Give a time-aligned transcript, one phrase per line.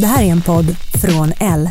[0.00, 1.70] Det här är en podd från L.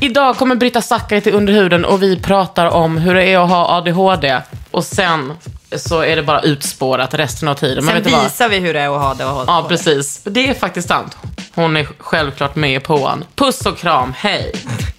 [0.00, 3.76] Idag kommer Britta Zackari till Underhuden och vi pratar om hur det är att ha
[3.76, 4.40] ADHD.
[4.70, 5.32] Och sen
[5.76, 7.84] så är det bara utspårat resten av tiden.
[7.84, 8.24] Men Sen vet du vad?
[8.24, 10.20] visar vi hur det är att ha det och ha Ja, precis.
[10.24, 11.16] Det är faktiskt sant.
[11.54, 13.24] Hon är självklart med på en.
[13.34, 14.52] Puss och kram, hej!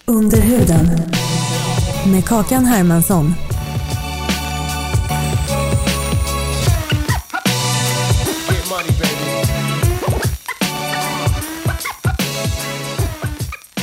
[0.05, 0.89] Under huden.
[2.05, 3.35] Med Kakan Hermansson.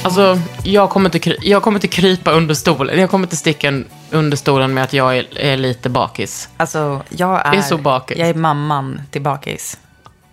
[0.04, 3.00] Alltså, jag kommer, inte jag kommer inte krypa under stolen.
[3.00, 6.48] Jag kommer inte sticka under stolen med att jag är, är lite bakis.
[6.56, 8.18] Alltså, jag är, Det är så bakis.
[8.18, 9.78] Jag är mamman till bakis.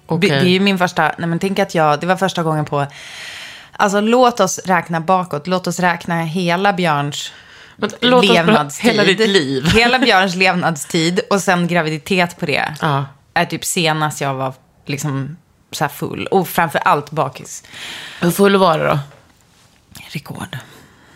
[0.05, 0.29] Okej.
[0.29, 2.65] Det det är ju min första, nej men tänk att jag, det var första gången
[2.65, 2.85] på,
[3.71, 7.31] alltså låt oss räkna bakåt, låt oss räkna hela Björns
[7.75, 8.91] Men låt oss levnadstid.
[8.91, 9.65] hela ditt liv.
[9.75, 12.75] Hela Björns levnadstid och sen graviditet på det.
[12.81, 13.05] Ja.
[13.33, 14.53] Är typ senast jag var
[14.85, 15.37] liksom
[15.71, 16.27] så här full.
[16.27, 17.63] Och framför allt bakis.
[18.21, 18.99] Hur full var det då?
[20.09, 20.57] Rekord.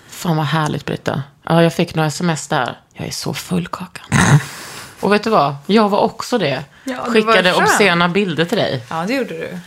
[0.10, 1.24] Fan vad härligt Britta.
[1.44, 2.80] Ja, jag fick några sms där.
[2.94, 4.06] Jag är så full Kakan.
[5.00, 5.56] Och vet du vad?
[5.66, 6.64] Jag var också det.
[6.84, 8.84] Ja, det Skickade obscena bilder till dig.
[8.90, 9.58] Ja, det gjorde du.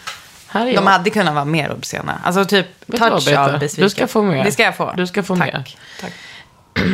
[0.46, 0.74] Här är jag.
[0.74, 2.20] De hade kunnat vara mer obscena.
[2.24, 3.54] Alltså typ Vet vad, touch Britta?
[3.54, 3.84] av besviken.
[3.84, 4.44] Du ska få mer.
[4.44, 4.92] Det ska jag få.
[4.96, 5.52] Du ska få Tack.
[5.52, 5.76] mer.
[6.00, 6.12] Tack.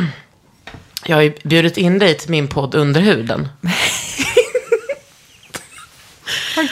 [1.07, 3.49] Jag har ju bjudit in dig till min podd Under huden.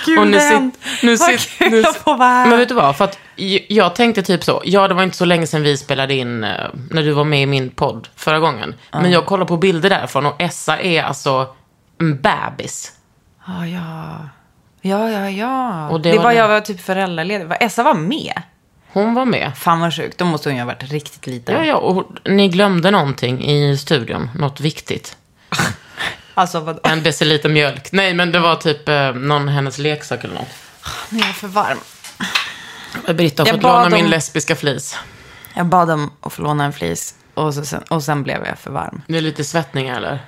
[0.05, 0.71] Gud, Och nu sit-
[1.03, 2.47] nu Vad sit- kul nu- att få vara här.
[2.47, 2.95] Men vet du vad?
[2.97, 3.19] För att
[3.67, 4.61] jag tänkte typ så.
[4.65, 6.51] Ja, det var inte så länge sedan vi spelade in eh,
[6.91, 8.75] när du var med i min podd förra gången.
[8.91, 11.47] Men jag kollar på bilder därifrån och Essa är alltså
[11.99, 12.91] en bebis.
[13.47, 14.15] Ja, ja.
[14.81, 15.89] Ja, ja, ja.
[15.89, 17.47] Och det, det var, var jag var typ föräldraledig.
[17.59, 18.41] Essa var med.
[18.91, 19.51] Hon var med.
[19.57, 20.17] Fan vad sjukt.
[20.17, 21.55] Då måste hon ju ha varit riktigt liten.
[21.55, 24.29] Ja, ja, och ni glömde någonting i studion.
[24.35, 25.17] Något viktigt.
[26.33, 26.79] Alltså vad...
[26.83, 27.91] En deciliter mjölk.
[27.91, 30.47] Nej, men det var typ eh, någon hennes leksak eller något.
[31.09, 31.77] Nu är jag för varm.
[33.15, 34.97] Britta har Jag fått låna om- min lesbiska flis.
[35.55, 37.15] Jag bad om att få låna en flis.
[37.33, 39.01] Och, så, sen, och sen blev jag för varm.
[39.07, 40.19] Det är lite svettningar eller?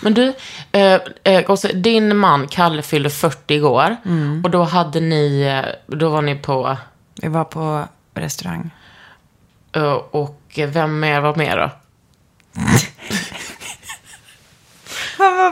[0.00, 0.32] Men du,
[0.72, 3.96] eh, eh, din man Kalle fyllde 40 igår.
[4.04, 4.44] Mm.
[4.44, 6.76] Och då hade ni, eh, då var ni på,
[7.14, 7.84] Vi var på
[8.14, 8.70] restaurang.
[9.72, 11.70] eh, och vem mer var med då?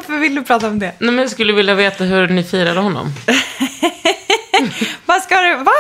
[0.06, 0.92] Varför vill du prata om det?
[0.98, 3.12] Nej, men jag skulle vilja veta hur ni firade honom.
[5.06, 5.56] Vad ska du...
[5.56, 5.72] Va?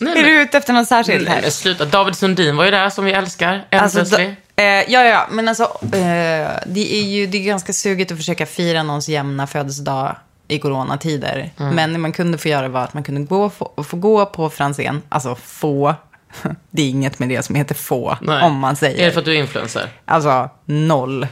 [0.00, 1.42] Nej, Är du ute efter något särskilt Nej, här?
[1.42, 1.84] men sluta.
[1.84, 3.64] David Sundin var ju där som vi älskar.
[3.70, 8.12] Alltså, då, eh, ja, ja, men alltså, eh, det är ju det är ganska sugigt
[8.12, 10.16] att försöka fira någons jämna födelsedag
[10.48, 11.50] i coronatider.
[11.58, 11.74] Mm.
[11.74, 14.50] Men det man kunde få göra var att man kunde gå, få, få gå på
[14.50, 15.94] Franzén, alltså få.
[16.70, 18.42] Det är inget med det som heter få, Nej.
[18.42, 19.02] om man säger.
[19.02, 19.88] Är det för att du är influencer?
[20.04, 21.26] Alltså, noll.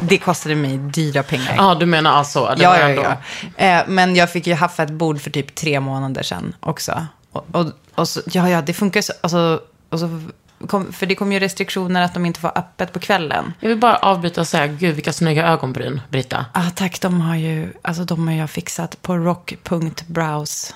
[0.00, 1.54] Det kostade mig dyra pengar.
[1.56, 2.54] Ja, du menar alltså?
[2.56, 3.04] Det Ja, var ja, ändå-
[3.56, 3.64] ja.
[3.64, 7.06] Eh, men jag fick ju haffa ett bord för typ tre månader sedan också.
[7.32, 9.12] Och, och, och så, ja, ja, det funkar så.
[9.20, 10.20] Alltså, och så
[10.66, 13.52] kom, för det kom ju restriktioner att de inte får öppet på kvällen.
[13.60, 16.46] Jag vill bara avbryta och säga, gud vilka snygga ögonbryn, Britta.
[16.52, 20.74] Ah, tack, de har ju, alltså de har jag fixat på rock.browse.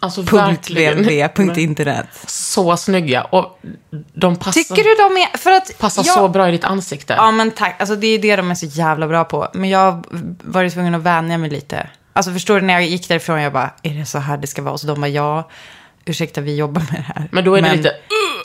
[0.00, 0.98] Alltså verkligen.
[0.98, 2.06] www.internet.
[2.26, 3.22] Så snygga.
[3.24, 3.60] Och
[4.14, 5.78] de passar, Tycker du de är, för att...
[5.78, 7.14] passar jag- så bra i ditt ansikte.
[7.16, 7.76] Ja, men tack.
[7.80, 9.48] Alltså det är det de är så jävla bra på.
[9.54, 10.02] Men jag har
[10.52, 11.86] varit tvungen att vänja mig lite.
[12.12, 14.62] Alltså förstår du, när jag gick därifrån, jag bara, är det så här det ska
[14.62, 14.72] vara?
[14.72, 15.48] Och så de bara, ja,
[16.04, 17.28] ursäkta, vi jobbar med det här.
[17.32, 17.94] Men då är det lite, uh,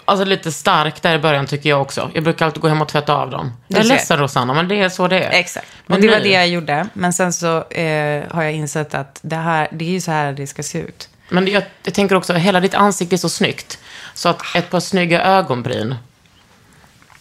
[0.06, 2.12] alltså lite starkt där i början tycker jag också.
[2.14, 3.54] Jag brukar alltid gå hem och tvätta av dem.
[3.68, 5.30] Jag är ledsen Rosanna, men det är så det är.
[5.32, 5.68] Exakt.
[5.86, 6.88] Men och det var nu- det jag gjorde.
[6.94, 10.34] Men sen så eh, har jag insett att det här, det är ju så här
[10.34, 11.10] det ska se ut.
[11.34, 13.80] Men jag, jag tänker också, hela ditt ansikte är så snyggt.
[14.14, 15.96] Så att ett par snygga ögonbryn.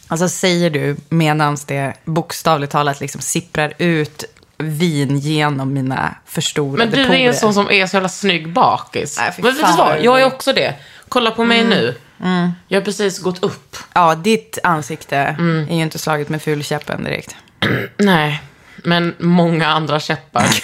[0.09, 4.25] Alltså säger du medan det bokstavligt talat liksom sipprar ut
[4.59, 7.19] vin genom mina förstorade Men du porer.
[7.19, 9.19] är en sån som är så jävla snygg bakis.
[9.19, 10.75] Nej, Men vet du vad Jag är också det.
[11.09, 11.95] Kolla på mig nu.
[12.21, 12.51] Mm.
[12.69, 13.77] Jag har precis gått upp.
[13.93, 15.69] Ja, ditt ansikte Mm.
[15.71, 17.37] är ju inte slaget med fulkäppen direkt.
[17.97, 18.43] Nej,
[18.77, 20.47] men många andra käppar.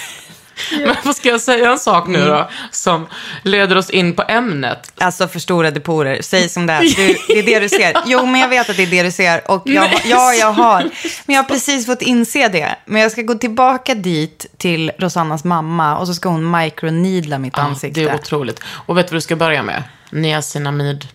[0.73, 2.49] Men vad ska jag säga en sak nu då?
[2.71, 3.07] Som
[3.43, 4.93] leder oss in på ämnet.
[4.99, 6.81] Alltså förstorade porer, säg som det är.
[6.83, 7.97] Du, det är det du ser.
[8.07, 9.51] Jo, men jag vet att det är det du ser.
[9.51, 10.83] Och jag, ja, jag har.
[11.27, 12.77] Men jag har precis fått inse det.
[12.85, 17.55] Men jag ska gå tillbaka dit till Rosannas mamma och så ska hon microneedla mitt
[17.57, 18.01] Ja, ansikte.
[18.01, 18.61] det är otroligt.
[18.87, 19.83] Och vet du vad du ska börja med?
[20.11, 21.09] Niacinamid.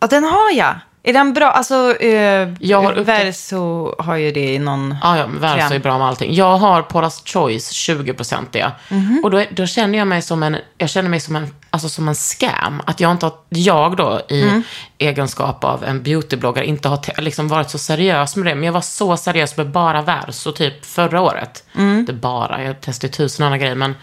[0.00, 0.74] Ja, den har jag.
[1.02, 1.50] Är den bra?
[1.50, 4.96] Alltså, eh, Jag har upptäckt- Verso har ju det i någon...
[5.02, 5.72] Ja, ja, Verso Kräm.
[5.72, 6.34] är bra med allting.
[6.34, 8.72] Jag har Paula's Choice 20-procentiga.
[8.88, 9.20] Mhm.
[9.24, 12.08] Och då, då känner jag mig som en, jag känner mig som en, alltså som
[12.08, 12.82] en scam.
[12.86, 14.62] Att jag inte har, jag då i Mm.
[14.98, 18.54] egenskap av en beautybloggare inte har liksom varit så seriös med det.
[18.54, 21.64] Men jag var så seriös med bara Verso typ förra året.
[21.76, 21.98] Mm.
[21.98, 23.94] Inte bara, jag testade tusen andra grejer men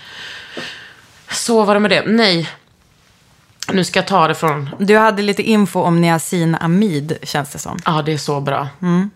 [1.31, 2.03] så var det med det.
[2.05, 2.49] Nej,
[3.73, 7.77] nu ska jag ta det från, Du hade lite info om niacinamid, känns det som.
[7.85, 8.67] ja det är så bra.
[8.79, 9.09] Men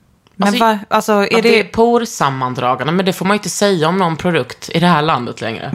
[0.47, 1.59] Alltså, va, alltså, är det det...
[1.59, 5.01] är porsammandragande, men det får man ju inte säga om någon produkt i det här
[5.01, 5.71] landet längre.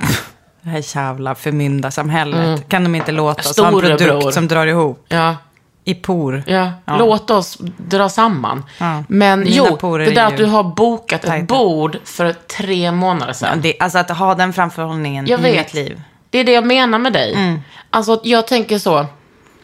[0.62, 2.68] Det här jävla förmyndarsamhället.
[2.68, 5.36] Kan de inte låta oss ha en produkt som drar ihop Ja,
[5.84, 6.42] i por?
[6.46, 6.70] ja.
[6.84, 6.96] Ja.
[6.98, 8.64] Låt oss dra samman.
[8.78, 9.04] Ja.
[9.08, 9.50] Men Mina
[9.80, 11.54] jo, det där är att du har bokat ett tajta.
[11.54, 13.60] bord för tre månader Ja, sedan.
[13.62, 15.56] det, alltså att ha den framförhållningen Jag i vet.
[15.64, 16.00] mitt liv.
[16.34, 17.34] Det är det jag menar med dig.
[17.34, 17.60] Mm.
[17.90, 19.06] Alltså, jag tänker så,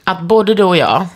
[0.05, 1.07] att både du och jag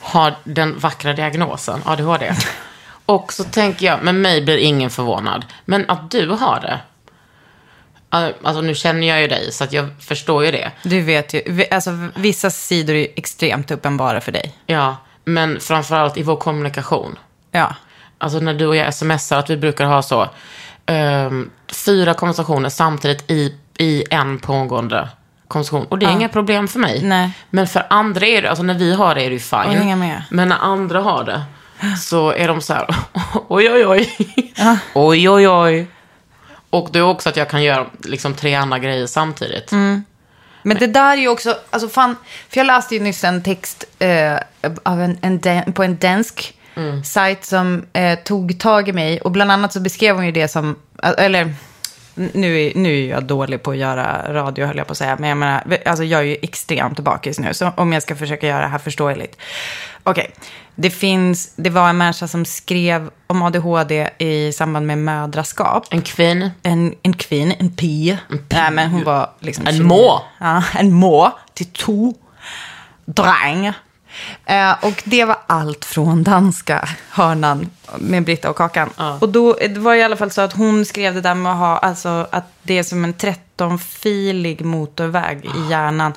[0.00, 2.32] har den vackra diagnosen ADHD.
[3.06, 5.44] Och så tänker jag, med mig blir ingen förvånad.
[5.64, 6.80] Men att du har det.
[8.42, 10.70] Alltså nu känner jag ju dig, så att jag förstår ju det.
[10.82, 14.54] Du vet ju, alltså vissa sidor är extremt uppenbara för dig.
[14.66, 17.18] Ja, men framförallt i vår kommunikation.
[17.50, 17.74] Ja.
[18.18, 20.28] Alltså när du och jag smsar, att vi brukar ha så.
[20.86, 25.08] ehm, fyra konversationer samtidigt i, i en pågående
[25.48, 25.86] konversation.
[25.86, 27.02] Och det är inga problem för mig.
[27.02, 27.30] Nej.
[27.50, 29.60] Men för andra är det, alltså när vi har det är det ju fine.
[30.30, 31.42] Men när andra har det
[32.00, 32.86] så är de så här,
[33.48, 34.10] oj oj oj.
[34.94, 35.86] Oj oj oj.
[36.70, 39.72] Och det är också att jag kan göra liksom tre andra grejer samtidigt.
[39.72, 40.04] Mm.
[40.62, 42.16] Men det där är ju också, alltså fan,
[42.48, 44.38] för jag läste ju nyss en text eh,
[44.82, 46.54] av en, en, dan- på en dansk
[47.04, 49.20] sajt som eh, tog tag i mig.
[49.20, 51.54] Och bland annat så beskrev hon ju det som, eller
[52.16, 55.16] nu är, nu är jag dålig på att göra radio höll jag på att säga.
[55.20, 57.54] Men jag menar, alltså jag är ju extremt bakis nu.
[57.54, 59.36] Så om jag ska försöka göra det här förståeligt.
[60.02, 60.30] Okej,
[60.74, 65.86] det finns, det var en människa som skrev om ADHD i samband med mödraskap.
[65.90, 66.50] En kvinn.
[66.62, 68.18] En, en kvinna, en pia.
[68.48, 69.66] Nej, men hon var liksom...
[69.66, 69.88] En 29.
[69.88, 70.22] må.
[70.38, 72.14] Ja, en må till to
[73.04, 73.72] dräng.
[74.46, 78.90] Eh, och det var allt från danska hörnan med Britta och Kakan.
[79.20, 81.58] Och då, det var i alla fall så att hon skrev det där med att
[81.58, 86.12] ha, alltså att det är som en 13-filig motorväg i hjärnan.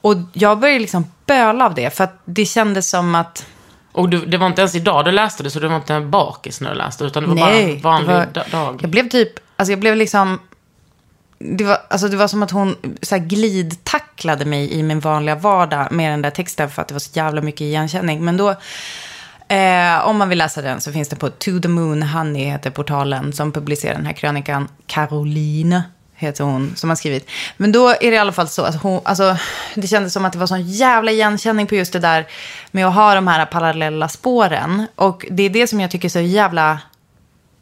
[0.00, 3.46] Och jag började liksom böla av det, för att det kändes som att...
[3.92, 6.10] Och du, det var inte ens idag du läste det, så du var inte en
[6.10, 8.78] bakis när du läste utan det var bara Nej, en vanlig var, da- dag.
[8.82, 10.38] Jag blev typ, alltså jag blev liksom,
[11.44, 15.34] det var, alltså det var som att hon så här glidtacklade mig i min vanliga
[15.34, 18.24] vardag med den där texten för att det var så jävla mycket igenkänning.
[18.24, 18.50] Men då,
[19.48, 22.70] eh, om man vill läsa den så finns det på To the Moon Honey heter
[22.70, 24.68] portalen som publicerar den här krönikan.
[24.86, 25.82] Caroline
[26.14, 27.30] heter hon som har skrivit.
[27.56, 29.36] Men då är det i alla fall så att hon, alltså
[29.74, 32.26] det kändes som att det var sån jävla igenkänning på just det där
[32.70, 34.86] med att ha de här parallella spåren.
[34.94, 36.80] Och det är det som jag tycker är så jävla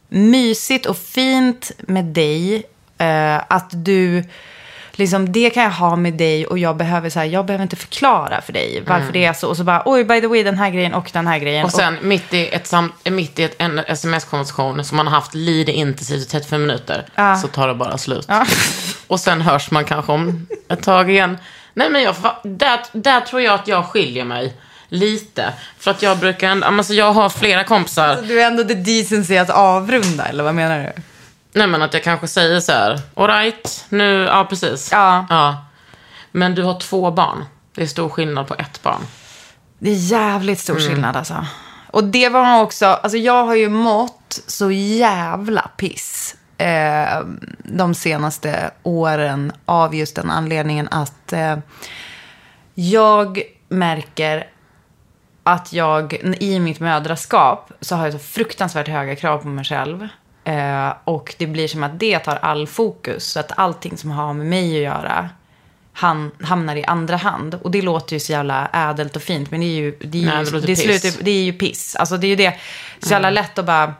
[0.09, 2.63] mysigt och fint med dig.
[2.97, 4.23] Eh, att du,
[4.91, 7.75] liksom det kan jag ha med dig och jag behöver så här, jag behöver inte
[7.75, 9.47] förklara för dig varför det är så.
[9.49, 11.59] Och så bara, oj by the way den här grejen och den här grejen.
[11.59, 11.65] Mm.
[11.65, 15.33] Och sen mitt i, ett sam, mitt i ett, en sms-konversation som man har haft
[15.33, 17.35] lite intensivt i 35 minuter Ja.
[17.35, 18.25] så tar det bara slut.
[18.27, 18.45] Ja.
[19.07, 21.37] Och sen hörs man kanske om ett tag igen.
[21.73, 24.53] Nej men jag, där, där tror jag att jag skiljer mig
[24.89, 25.53] lite.
[25.79, 28.19] För att jag brukar ändå, alltså jag har flera kompisar.
[28.27, 31.01] Du är ändå the decency att avrunda, eller vad menar du?
[31.53, 34.89] Nej men att jag kanske säger så här, alright, nu, ja precis.
[34.91, 35.25] Ja.
[35.29, 35.65] ja.
[36.31, 37.45] Men du har två barn.
[37.75, 39.01] Det är stor skillnad på ett barn.
[39.79, 40.79] Det är jävligt Mm.
[40.79, 41.45] stor skillnad alltså.
[41.87, 47.19] Och det var också, alltså jag har ju mått så jävla piss eh,
[47.57, 51.57] de senaste åren av just den anledningen att eh,
[52.73, 54.47] jag märker
[55.43, 60.07] att jag i mitt mödraskap så har jag så fruktansvärt höga krav på mig själv.
[60.43, 63.25] Eh, och det blir som att det tar all fokus.
[63.25, 65.29] Så att allting som har med mig att göra
[65.95, 67.55] han, hamnar i andra hand.
[67.55, 69.51] Och det låter ju så jävla ädelt och fint.
[69.51, 71.95] Men det är ju, det är ju, Nej, det det slutar, det är ju piss.
[71.95, 72.53] Alltså det är ju det.
[72.99, 73.93] Så jävla lätt att bara...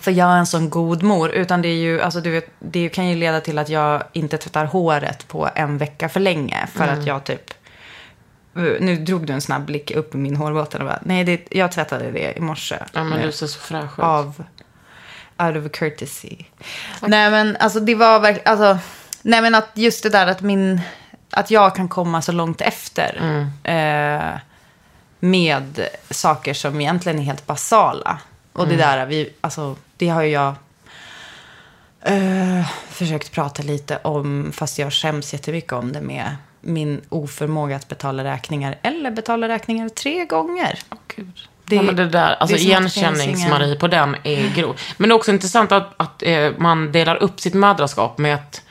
[0.00, 1.30] För jag är en sån god mor.
[1.30, 4.38] Utan det är ju, alltså du vet, det kan ju leda till att jag inte
[4.38, 6.66] tvättar håret på en vecka för länge.
[6.74, 6.98] För Mm.
[7.00, 7.54] att jag typ,
[8.80, 11.72] nu drog du en snabb blick upp i min hårbotten och bara, nej, det, jag
[11.72, 12.76] tvättade det i morse.
[12.92, 14.04] Ja, men du ser så fräsch ut.
[14.04, 14.44] av
[15.38, 16.36] out of courtesy.
[17.00, 18.78] Nej men alltså det var verkligen, alltså,
[19.22, 20.80] nej men att just det där att min,
[21.30, 23.20] att jag kan komma så långt efter.
[23.62, 24.38] Eh,
[25.20, 28.18] med saker som egentligen är helt basala.
[28.52, 30.54] Och det där, vi, alltså, det har ju jag
[32.02, 37.88] eh, försökt prata lite om, fast jag skäms jättemycket om det med min oförmåga att
[37.88, 40.78] betala räkningar eller betala räkningar tre gånger.
[41.16, 41.48] Gud.
[41.68, 44.76] Det- ja, men det där, alltså det att det igenkänningsmarie på den är grov.
[44.96, 48.62] Men det är också intressant att, att eh, man delar upp sitt mödraskap med att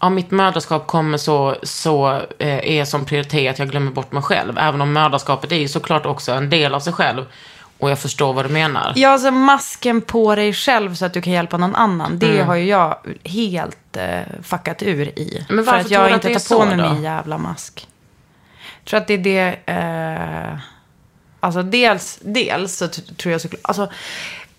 [0.00, 4.22] ja, mitt mödraskap kommer så, så eh, är som prioritet att jag glömmer bort mig
[4.22, 4.58] själv.
[4.58, 7.24] Även om mödraskapet är ju såklart också en del av sig själv.
[7.78, 8.92] Och jag förstår vad du menar.
[8.96, 12.18] Ja, alltså masken på dig själv så att du kan hjälpa någon annan.
[12.18, 15.44] Det har ju jag helt eh, fuckat ur i.
[15.48, 17.02] Men för varför att jag tror du att inte det är tar på mig min
[17.02, 17.88] jävla mask.
[18.84, 19.56] Jag tror att det är det...
[20.52, 20.58] Eh,
[21.44, 23.60] alltså dels, dels så tror jag såklart...
[23.64, 23.90] Alltså,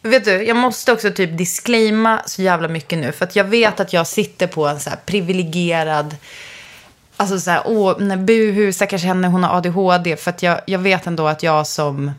[0.01, 3.11] vet du, jag måste också typ disclaima så jävla mycket nu.
[3.11, 6.15] För att jag vet att jag sitter på en så här privilegierad...
[7.17, 10.17] Alltså så här, åh, nej, buhu, stackars henne, hon har ADHD.
[10.17, 12.11] För att jag, jag vet ändå att jag som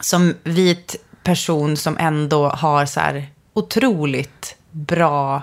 [0.00, 5.42] som vit person som ändå har så här otroligt bra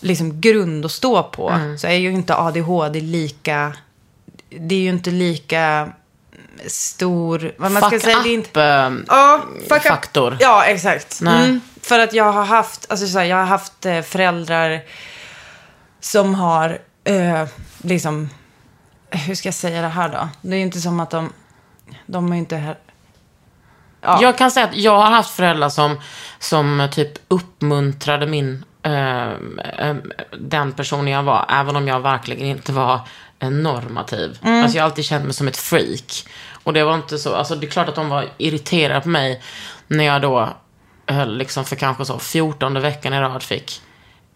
[0.00, 1.74] liksom grund att stå på.
[1.78, 3.76] Så är ju inte ADHD lika...
[4.48, 5.92] Det är ju inte lika
[6.66, 7.52] stor...
[7.58, 8.60] Vad man ska Fuck säga, up, det är inte,
[9.08, 9.82] Ja, fuck up.
[9.82, 10.36] faktor.
[10.40, 11.20] Ja, exakt.
[11.20, 14.80] Mm, för att jag har haft, alltså så här, jag har haft eh, föräldrar
[16.00, 17.44] som har, eh,
[17.82, 18.30] liksom,
[19.10, 20.28] hur ska jag säga det här då?
[20.42, 21.32] Det är ju inte som att de,
[22.06, 22.78] de är inte här.
[24.00, 24.18] Ja.
[24.22, 26.00] Jag kan säga att jag har haft föräldrar som,
[26.38, 29.96] som typ uppmuntrade min, eh, eh,
[30.40, 33.00] den personen jag var, även om jag verkligen inte var
[33.48, 34.38] normativ.
[34.42, 34.62] Mm.
[34.62, 36.26] Alltså jag har alltid känt mig som ett freak.
[36.64, 39.42] Och det var inte så, alltså det är klart att de var irriterade på mig
[39.86, 40.48] när jag då,
[41.06, 43.82] eh, liksom för kanske så 14 veckan i rad fick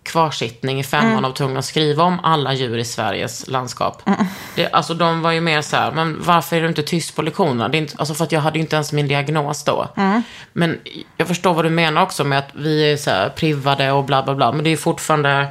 [0.03, 1.25] kvarsittning i femman Mm.
[1.25, 4.03] av tvungen att skriva om alla djur i Sveriges landskap.
[4.07, 4.27] Mm.
[4.57, 7.23] Det, alltså de var ju mer så här, men varför är du inte tyst på
[7.23, 7.69] lektionerna?
[7.69, 9.89] Det är inte, alltså för att jag hade ju inte ens min diagnos då.
[9.97, 10.23] Mm.
[10.53, 10.81] Men
[11.17, 14.23] jag förstår vad du menar också med att vi är så här privade och bla
[14.23, 14.53] bla bla.
[14.53, 15.47] Men det är fortfarande,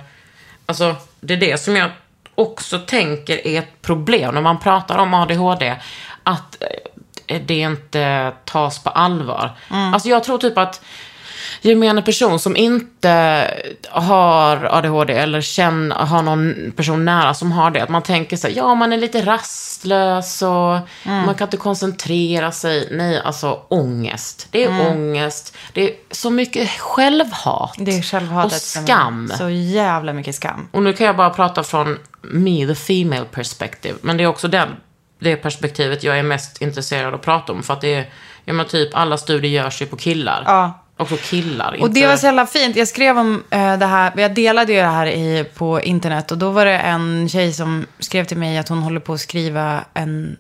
[0.66, 1.90] alltså det är det som jag
[2.36, 5.76] också tänker är ett problem när man pratar om ADHD.
[6.24, 6.64] Att
[7.28, 9.52] eh, det inte tas på allvar.
[9.68, 10.82] Alltså jag tror typ att
[11.62, 13.48] gemene person som inte
[13.90, 17.84] har ADHD eller känner, har någon person nära som har det.
[17.84, 22.52] Att man tänker så här, ja man är lite rastlös och man kan inte koncentrera
[22.52, 22.88] sig.
[22.92, 24.48] Nej, alltså ångest.
[24.52, 25.58] Det är ångest.
[25.74, 27.76] Det är så mycket självhat.
[27.78, 28.54] Det är självhatet.
[28.54, 29.32] Och skam.
[29.38, 30.68] Så jävla mycket skam.
[30.72, 33.96] Och nu kan jag bara prata från me, the female perspective.
[34.02, 34.70] Men det är också den,
[35.20, 37.64] det perspektivet jag är mest intresserad av att prata om.
[37.64, 38.10] För att det är,
[38.46, 40.44] ja men typ alla studier görs ju på killar.
[40.46, 40.80] Ja.
[40.98, 41.78] Också killar.
[41.82, 42.76] Och det var så jävla fint.
[42.76, 46.32] Jag skrev om eh, det här, jag delade ju det här i, på internet.
[46.32, 49.22] Och då var det en tjej som skrev till mig att hon håller på att
[49.22, 50.38] skriva en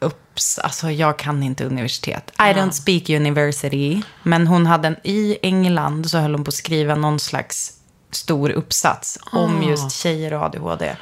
[0.00, 2.32] upps, alltså jag kan inte universitet.
[2.38, 4.02] I don't speak university.
[4.22, 7.72] Men hon hade en, i England så höll hon på att skriva någon slags
[8.16, 10.96] stor uppsats om just tjejer och ADHD.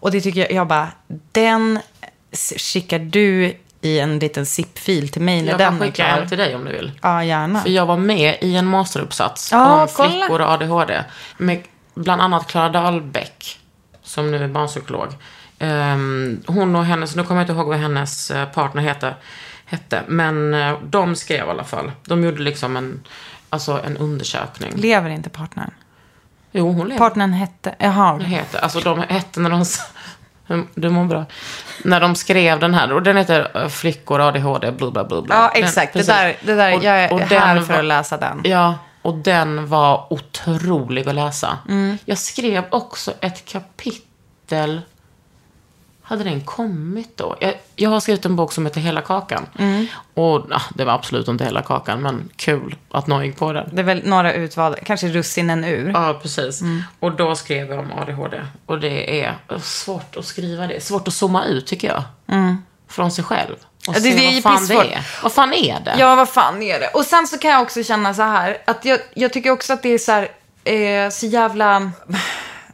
[0.00, 0.88] Och det tycker jag, jag bara,
[1.32, 1.78] den
[2.56, 6.22] skickar du i en liten zip-fil till mig när Jag den kan är skicka klar.
[6.22, 6.92] en till dig om du vill.
[7.02, 7.60] Ja, gärna.
[7.62, 10.10] För jag var med i en masteruppsats Ja, om kolla.
[10.10, 11.04] flickor och ADHD.
[11.38, 11.62] Med
[11.94, 13.58] bland annat Klara Dahlbäck,
[14.02, 15.08] som nu är barnpsykolog.
[15.58, 19.14] Ehm, hon och hennes, nu kommer jag inte ihåg vad hennes eh, partner heter,
[19.64, 21.92] hette, men eh, de skrev i alla fall.
[22.04, 23.00] De gjorde liksom en,
[23.50, 24.72] alltså en undersökning.
[24.76, 25.70] Lever inte partnern?
[26.52, 26.98] Jo, hon lever.
[26.98, 27.74] Partnern hette...
[27.78, 28.18] Jaha.
[28.18, 29.64] Heter, alltså de hette när de...
[30.74, 31.24] Du mår bra.
[31.84, 35.22] När de skrev den här, och den heter eh, Flickor, ADHD, bla bla bla.
[35.22, 35.34] bla.
[35.36, 35.92] Ja, Den- exakt.
[35.92, 36.14] det precis.
[36.14, 38.40] där, det där, Och- jag är och här den för var- att läsa den.
[38.44, 41.58] Ja, och den var otrolig att läsa.
[41.68, 41.98] Mm.
[42.04, 44.80] Jag skrev också ett kapitel.
[46.08, 47.36] Hade den kommit då?
[47.40, 49.46] Jag, jag har skrivit en bok som heter Hela kakan.
[49.58, 49.86] Mm.
[50.14, 53.68] Och ja, det var absolut inte hela kakan, men kul att någon gick på den.
[53.72, 55.90] Det är väl några utvalda, kanske russinen ur.
[55.94, 56.60] Ja, precis.
[56.60, 56.82] Mm.
[57.00, 58.40] Och då skrev jag om ADHD.
[58.66, 60.80] Och det är svårt att skriva det.
[60.84, 62.02] Svårt att zooma ut, tycker jag.
[62.88, 63.54] Från sig själv.
[63.88, 64.02] Och Mm.
[64.02, 65.06] Det- se det vad fan det är.
[65.22, 65.94] Vad fan är det?
[65.98, 66.88] Ja, vad fan är det?
[66.88, 69.82] Och sen så kan jag också känna så här, att jag, jag tycker också att
[69.82, 70.28] det är så här,
[70.64, 71.90] eh, så jävla...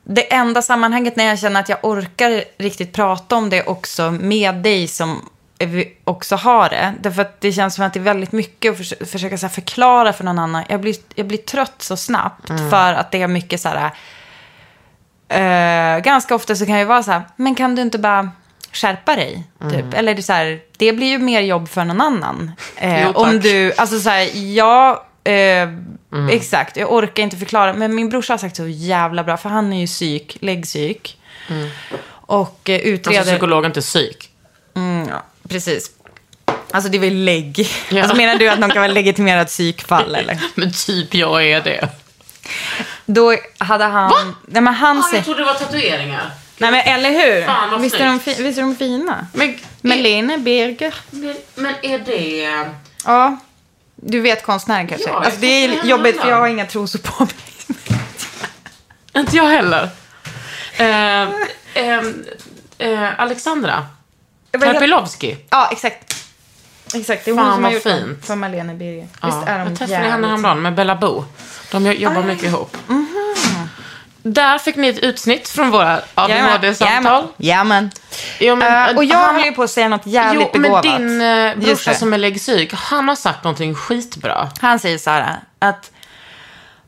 [0.04, 4.54] Det enda sammanhanget när jag känner att jag orkar riktigt prata om det också med
[4.54, 5.28] dig som
[6.04, 6.94] också har det.
[7.00, 10.12] Därför att det känns som att det är väldigt mycket att förs- försöka här förklara
[10.12, 10.62] för någon annan.
[10.68, 13.90] Jag blir, jag blir trött så snabbt för att det är mycket så här...
[15.28, 18.30] eh, ganska ofta så kan jag vara så här, men kan du inte bara
[18.73, 19.44] skärpa dig?
[19.70, 19.94] Typ.
[19.94, 22.52] Eller det, så här, det blir ju mer jobb för någon annan.
[22.76, 23.16] Eh, Jo, tack.
[23.23, 25.06] om du, alltså så här, ja,
[26.14, 27.73] eh, exakt, jag orkar inte förklara.
[27.73, 31.18] Men min brorsa har sagt så jävla bra, för han är ju psyk, läggpsyk.
[32.26, 33.18] Och eh, utreder...
[33.18, 34.30] Alltså psykolog, inte psyk.
[34.76, 35.90] Mm, ja, precis.
[36.71, 37.68] Alltså det är väl lägg.
[37.88, 38.02] Ja.
[38.02, 40.40] Alltså menar du att någon kan vara legitimerad psykfall eller?
[40.54, 41.88] Men typ jag är det.
[43.06, 44.35] Då hade han...
[44.47, 46.30] Nej men han Ah, jag trodde det var tatueringar.
[46.59, 47.47] Nej men eller hur?
[47.47, 48.42] Fan, vad visst, är de fi...
[48.42, 49.26] visst är de fina?
[49.33, 50.94] Men, Melene Birger.
[51.11, 52.68] men, men är det...
[53.04, 53.38] Ja.
[54.06, 55.08] Du vet konstnären kanske?
[55.08, 57.34] Ja, alltså, det är jobbigt för jag har inga trosor på mig.
[59.23, 59.90] Inte jag heller.
[60.76, 61.28] Eh,
[61.75, 62.25] ehm,
[62.78, 63.87] eh, Alexandra
[64.52, 65.37] Karpilovski.
[65.50, 66.14] Ja, exakt.
[66.94, 68.26] Exakt, det är hon Fan, som har gjort fint.
[68.26, 69.08] för Malene Birger.
[69.23, 71.25] Ja, Visst är de jag träffade henne häromdagen med Bella Bo.
[71.73, 72.76] De jo- jobbar mycket ihop.
[74.26, 77.26] Där fick ni ett utsnitt från våra ADHD-samtal.
[77.37, 77.90] Jajamän.
[78.40, 80.62] Jo, men, Eh, och jag han- håller ju på att säga något jävligt Jo, men
[80.62, 80.83] begåvat.
[80.83, 81.97] din eh, Just brorsa det.
[81.97, 84.49] som är läggpsyk, han har sagt någonting skitbra.
[84.61, 85.90] Han säger så här att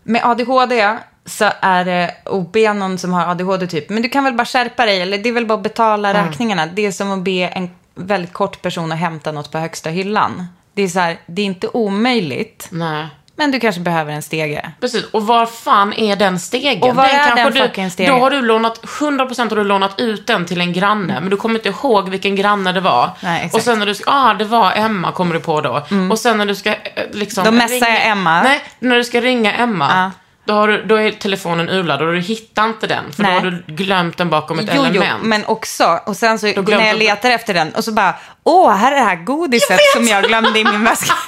[0.03, 4.25] med ADHD så är det att be någon som har ADHD typ, men du kan
[4.25, 6.27] väl bara skärpa dig eller det är väl bara att betala Mm.
[6.27, 6.67] räkningarna.
[6.67, 10.47] Det är som att be en väldigt kort person att hämta något på högsta hyllan.
[10.75, 13.07] Det är så här, det är inte omöjligt, Nej.
[13.37, 14.71] Men du kanske behöver en stege.
[14.81, 16.83] Precis, och var fan är den stegen?
[16.83, 18.15] Och var är kanske den du, fucking stegen?
[18.15, 21.37] Då har du lånat, 100% har du lånat ut den till en granne, men du
[21.37, 23.11] kommer inte ihåg vilken granne det var.
[23.21, 23.55] Nej, exakt.
[23.55, 25.87] och sen när du ska, ah, det var Emma, kommer du på då.
[26.11, 26.77] Och sen när du ska eh,
[27.13, 27.45] liksom...
[27.45, 28.43] Då messar jag Emma.
[28.43, 29.91] Nej, när du ska ringa Emma.
[29.95, 30.11] Ja.
[30.47, 33.41] Då, har du, då är telefonen urladdad och du hittar inte den, för Nej.
[33.41, 35.23] då har du glömt den bakom ett Jo, jo, element.
[35.23, 38.71] men också, och sen så när jag jag- letar efter den och så bara, åh,
[38.75, 41.15] här är det här godiset som jag glömde i min väska.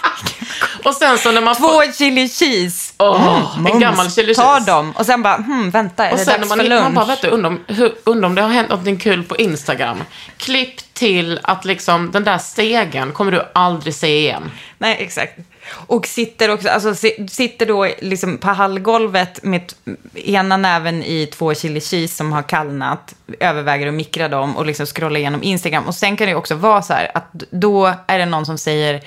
[0.84, 1.86] Och sen så när man får...
[1.86, 2.94] Två chili cheese.
[2.98, 3.80] Åh, en Mums.
[3.80, 4.70] gammal chili Ta cheese.
[4.70, 4.92] dem.
[4.96, 6.84] Och sen bara, hmm, vänta, är Och det sen när dags man, för hittar- man
[6.84, 6.94] lunch?
[6.94, 9.98] bara, vet du, undrar om, hur, undrar om det har hänt någonting kul på Instagram.
[10.36, 14.50] Klipp till att liksom den där stegen kommer du aldrig se igen.
[14.78, 15.38] Nej, exakt.
[15.72, 19.72] Och sitter också, alltså si- sitter då liksom på hallgolvet med
[20.14, 24.86] ena näven i två chili cheese som har kallnat, överväger att mikra dem och liksom
[24.86, 25.84] scrolla igenom Instagram.
[25.86, 29.00] Och sen kan det också vara så här att då är det någon som säger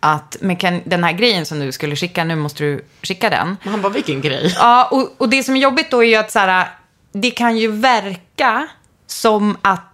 [0.00, 3.56] att men kan, den här grejen som du skulle skicka, nu måste du skicka den.
[3.62, 4.54] Men han bara, vilken grej.
[4.58, 6.68] Ja, och, och det som är jobbigt då är ju att så här,
[7.12, 8.68] det kan ju verka
[9.06, 9.91] som att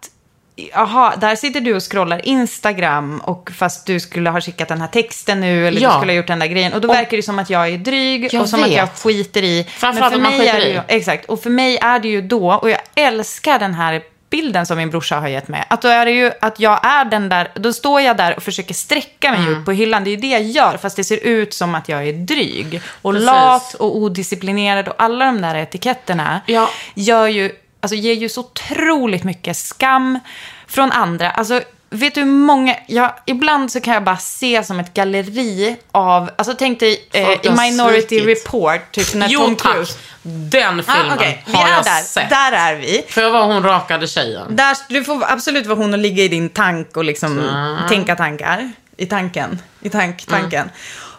[0.72, 4.88] Jaha, där sitter du och scrollar Instagram och fast du skulle ha skickat den här
[4.88, 5.88] texten nu eller Ja.
[5.88, 6.72] du skulle ha gjort den där grejen.
[6.72, 8.98] Och då verkar det som att jag är dryg Jag och som att jag vet.
[9.02, 9.64] skiter i.
[9.68, 10.72] Framförallt för att man mig skiter i.
[10.72, 14.66] ju, Exakt, och för mig är det ju då, och jag älskar den här bilden
[14.66, 15.64] som min brorsa har gett mig.
[15.70, 18.42] Att då är det ju att jag är den där, då står jag där och
[18.42, 19.58] försöker sträcka mig Mm.
[19.58, 20.04] upp på hyllan.
[20.04, 22.80] Det är ju det jag gör, fast det ser ut som att jag är dryg.
[23.02, 23.26] Och Precis.
[23.26, 26.68] lat och odisciplinerad och alla de där etiketterna Ja.
[26.94, 27.52] gör ju,
[27.88, 30.18] alltså ger ju så otroligt mycket skam
[30.66, 31.30] från andra.
[31.30, 35.76] Alltså, vet du hur många, jag, ibland så kan jag bara se som ett galleri
[35.92, 38.46] av, alltså tänk dig eh, i Minority svikit.
[38.46, 39.98] Report, typ när Jo Tom tack, Cruise.
[40.22, 42.02] den Ah, filmen Okej, vi har jag där.
[42.02, 42.30] sett.
[42.30, 43.04] Där är vi.
[43.08, 44.56] För jag var hon rakade tjejen.
[44.56, 47.50] Där, du får absolut vara hon och ligga i din tank och liksom
[47.88, 48.72] tänka tankar.
[48.96, 49.62] I tanken.
[49.80, 50.70] I tank, tanken.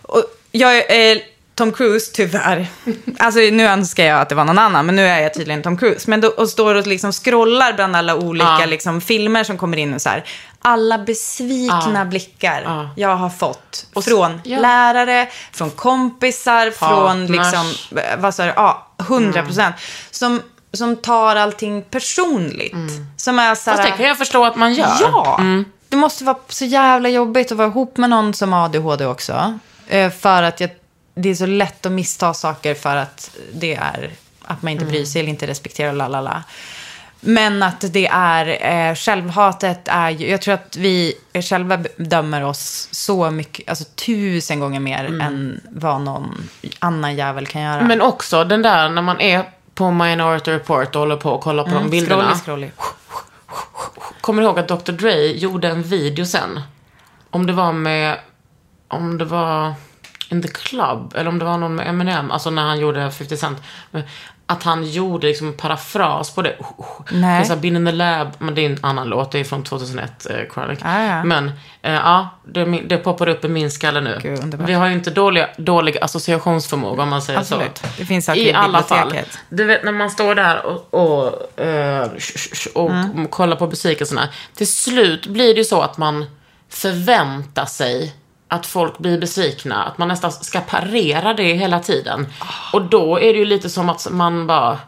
[0.01, 0.75] Och jag
[1.11, 1.17] eh,
[1.59, 2.67] Tom Cruise, tyvärr.
[3.17, 5.77] Alltså nu önskar jag att det var någon annan, men nu är jag tydligen Tom
[5.77, 6.09] Cruise.
[6.09, 8.65] Men då, och står och liksom scrollar bland alla olika Ja.
[8.65, 10.23] liksom, filmer som kommer in och så här.
[10.61, 12.05] Alla besvikna Ja.
[12.05, 12.89] blickar Ja.
[12.95, 13.85] jag har fått.
[13.93, 19.75] Och från lärare, från kompisar, från liksom, eh, vad sa du, ja, 100 procent.
[20.11, 20.41] Som,
[20.73, 22.75] som tar allting personligt.
[23.17, 24.87] Som är så här, Fast det kan jag förstå att man gör.
[25.01, 25.39] Ja!
[25.89, 29.59] Det måste vara så jävla jobbigt att vara ihop med någon som har ADHD också.
[29.87, 30.69] Eh, För att jag,
[31.15, 34.11] det är så lätt att missta saker för att det är
[34.49, 36.43] att man inte bryr sig eller inte respekterar la la la.
[37.21, 42.89] Men att det är, eh, självhatet är ju, jag tror att vi själva dömer oss
[42.91, 47.81] så mycket, alltså tusen gånger mer än vad någon annan jävel kan göra.
[47.81, 51.63] Men också den där när man är på Minority Report och håller på och kollar
[51.63, 52.35] på de bilderna.
[52.35, 52.69] Scrolly, scrolly.
[54.21, 54.91] Kommer du ihåg att Dr.
[54.91, 56.61] Dre gjorde en video sen?
[57.29, 58.17] Om det var med,
[58.87, 59.73] om det var
[60.29, 63.37] In the Club, eller om det var någon med Eminem, alltså när han gjorde 50
[63.37, 63.57] Cent.
[64.45, 66.55] Att han gjorde liksom en parafras på det.
[67.11, 67.21] Nej.
[67.39, 69.39] Det är så här, Been in the lab, men det är en annan låt, det
[69.39, 70.79] är från 2001, eh, Chronic.
[70.81, 71.23] Ah, ja.
[71.23, 74.19] Men, eh, ja, det, det poppar upp i min skalle nu.
[74.21, 74.55] Gud.
[74.67, 77.77] Vi har ju inte dålig, dålig associationsförmåga om man säger Absolut.
[77.77, 77.87] så.
[77.97, 79.13] Det finns saker I i alla fall.
[79.49, 82.07] Du vet när man står där och, och, eh,
[82.75, 83.27] och Mm.
[83.27, 84.29] kollar på besvikelserna.
[84.55, 86.25] Till slut blir det ju så att man
[86.69, 88.15] förvänta sig
[88.51, 89.83] att folk blir besvikna.
[89.83, 92.27] Att man nästan ska parera det hela tiden.
[92.73, 94.79] Och då är det ju lite som att man bara,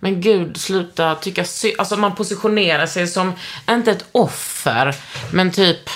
[0.00, 3.32] men gud, sluta tycka sy- Alltså man positionerar sig som,
[3.70, 4.94] inte ett offer,
[5.32, 5.90] men typ,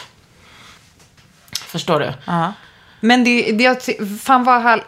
[1.53, 2.13] förstår du?
[2.25, 2.53] Ja.
[3.01, 3.77] Men det, det, jag
[4.21, 4.83] fan vad här,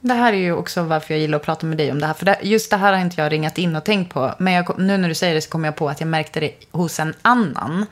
[0.00, 2.14] det här är ju också varför jag gillar att prata med dig om det här.
[2.14, 4.34] För det, just det här har inte jag ringat in och tänkt på.
[4.38, 6.52] Men jag, nu när du säger det så kommer jag på att jag märkte det
[6.70, 7.86] hos en annan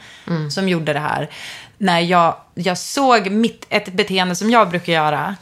[0.50, 1.30] som gjorde det här.
[1.78, 5.37] När jag, jag såg mitt, ett beteende som jag brukar göra.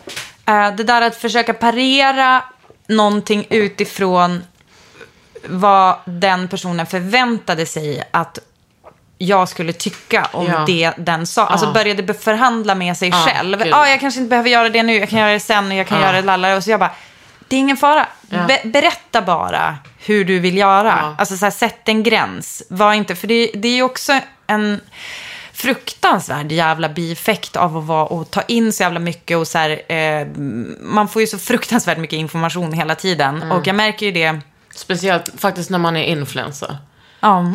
[0.47, 2.45] Eh, det där att försöka parera
[2.87, 4.43] någonting utifrån
[5.49, 8.39] vad den personen förväntade sig att
[9.19, 10.65] jag skulle tycka om Ja.
[10.67, 11.47] det den sa.
[11.47, 11.73] Alltså Ja.
[11.73, 13.67] började förhandla med sig Ja, själv.
[13.67, 15.87] Ja, jag kanske inte behöver göra det nu, jag kan göra det sen och jag
[15.87, 16.57] kan göra det lallare.
[16.57, 16.91] Och så jag bara,
[17.49, 18.07] det är ingen fara.
[18.49, 21.17] Be- berätta bara hur du vill göra.
[21.19, 22.63] Alltså så här, sätt en gräns.
[22.71, 24.81] Var inte, för det, det är ju också en
[25.53, 29.93] fruktansvärd jävla bieffekt av att vara och ta in så jävla mycket och så här,
[29.93, 30.27] eh,
[30.81, 33.37] man får ju så fruktansvärt mycket information hela tiden.
[33.43, 33.53] Mm.
[33.53, 34.41] Och jag märker ju det,
[34.75, 36.77] Speciellt faktiskt när man är influencer.
[37.21, 37.53] ja,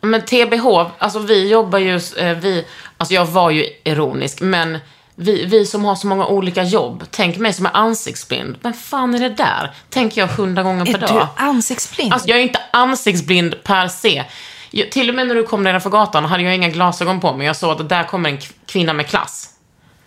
[0.00, 2.64] Men TBH, alltså vi jobbar ju, eh, vi,
[2.96, 4.78] alltså jag var ju ironisk, men
[5.14, 8.56] vi, vi som har så många olika jobb, tänk mig som är ansiktsblind.
[8.62, 9.74] Men fan är det där?
[9.90, 11.28] Tänker jag hundra gånger per är du dag.
[11.36, 12.12] ansiktsblind?
[12.12, 14.24] Alltså jag är inte ansiktsblind per se.
[14.70, 17.46] Jag, till och med när du kom nedanför gatan hade jag inga glasögon på mig.
[17.46, 19.50] Jag såg att där kommer en kvinna med klass.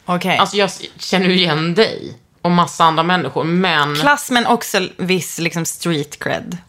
[0.05, 0.37] Okej.
[0.37, 0.69] Alltså jag
[0.99, 3.95] känner ju igen dig och massa andra människor, men...
[3.95, 6.57] Klass men också viss liksom street cred.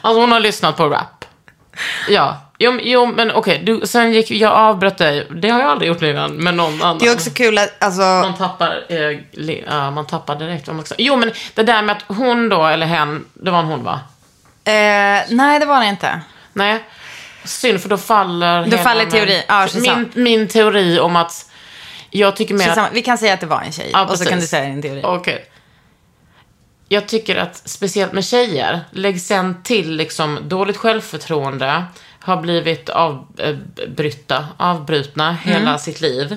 [0.00, 1.24] Alltså hon har lyssnat på rap.
[2.08, 2.40] Ja.
[2.58, 5.26] Jo, jo men okej, du, sen gick jag avbröt dig.
[5.30, 6.98] Det har jag aldrig gjort innan med någon annan.
[6.98, 10.76] Det är också kul att, alltså, Man tappar, eh, li, ja, man tappar direkt vad
[10.76, 13.64] man ska Jo, men det där med att hon då, eller hen, det var en
[13.64, 14.00] hon va?
[14.64, 16.20] eh, nej det var det inte.
[16.56, 16.84] Nej.
[17.44, 19.42] Synd, för då faller Då hela faller min- teori.
[19.48, 21.50] Ja, min, min teori om att
[22.10, 22.92] jag tycker mer att...
[22.92, 23.90] Vi kan säga att det var en tjej.
[23.92, 25.00] Ja, och så kan du säga din teori.
[25.04, 25.44] Okej.
[26.88, 31.84] Jag tycker att speciellt med tjejer, lägg sen till liksom dåligt självförtroende,
[32.20, 36.36] har blivit avbryta, avbrutna hela sitt liv.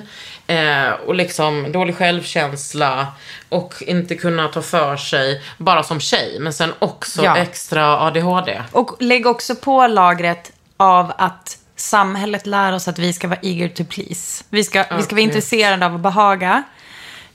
[0.50, 3.06] Eh, och liksom dålig självkänsla
[3.48, 7.36] och inte kunna ta för sig, bara som tjej, men sen också Ja.
[7.36, 8.62] extra ADHD.
[8.72, 13.68] Och lägg också på lagret av att samhället lär oss att vi ska vara eager
[13.68, 14.44] to please.
[14.50, 16.62] Vi ska, vi ska vara intresserade av att behaga.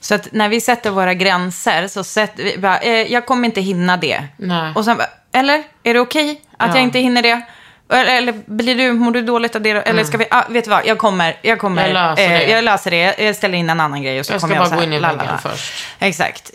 [0.00, 3.60] Så att när vi sätter våra gränser så sätter vi bara, eh, jag kommer inte
[3.60, 4.24] hinna det.
[4.36, 4.72] Nej.
[4.74, 5.62] Och sen bara, eller?
[5.82, 6.74] Är det okej att Ja.
[6.74, 7.42] jag inte hinner det?
[7.88, 9.70] Eller, blir du, mår du dåligt av det?
[9.70, 12.46] Eller ska vi, ah, vet du vad, jag kommer, jag kommer, Jag löser eh, det.
[12.46, 13.14] jag löser det.
[13.18, 14.80] Jag ställer in en annan grej och så Jag ska kommer jag bara så gå
[14.80, 15.72] här, in i väggen först.
[15.98, 16.50] Exakt.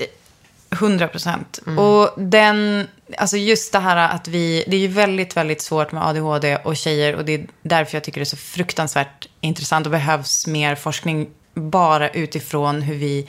[0.71, 1.59] 100 procent.
[1.65, 1.79] Mm.
[1.79, 6.07] Och den, alltså just det här att vi, det är ju väldigt, väldigt svårt med
[6.07, 9.91] ADHD och tjejer och det är därför jag tycker det är så fruktansvärt intressant och
[9.91, 13.27] behövs mer forskning bara utifrån hur vi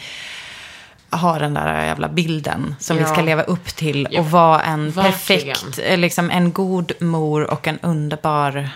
[1.13, 3.09] har den där jävla bilden som vi Ja.
[3.09, 5.13] ska leva upp till Ja, och vara en verkligen.
[5.57, 8.71] perfekt, eh, liksom en god mor och en underbar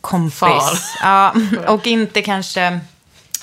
[0.00, 0.38] kompis.
[0.38, 0.78] Far.
[1.02, 1.34] Ja,
[1.66, 2.80] och inte kanske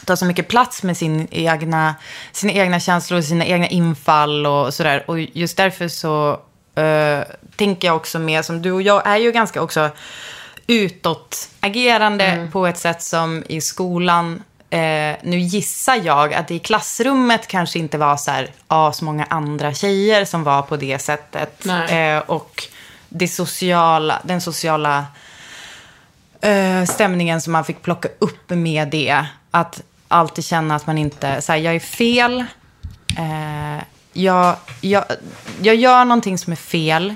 [0.05, 1.95] ta så mycket plats med sin egna,
[2.31, 5.03] sina egna känslor, sina egna infall och sådär.
[5.07, 6.39] Och just därför så
[6.75, 7.19] eh,
[7.55, 9.89] tänker jag också med, som du och jag är ju ganska också
[10.67, 12.51] utåtagerande Mm.
[12.51, 14.43] på ett sätt som i skolan.
[14.69, 19.05] Eh, nu gissar jag att det i klassrummet kanske inte var så här, ah, så
[19.05, 21.65] många andra tjejer som var på det sättet.
[21.89, 22.63] Eh, och
[23.09, 25.05] det sociala, den sociala
[26.41, 29.25] eh, stämningen som man fick plocka upp med det.
[29.51, 32.45] Att alltid känna att man inte, så här, jag är fel.
[33.17, 35.03] Eh, jag, jag,
[35.61, 37.15] jag gör någonting som är fel.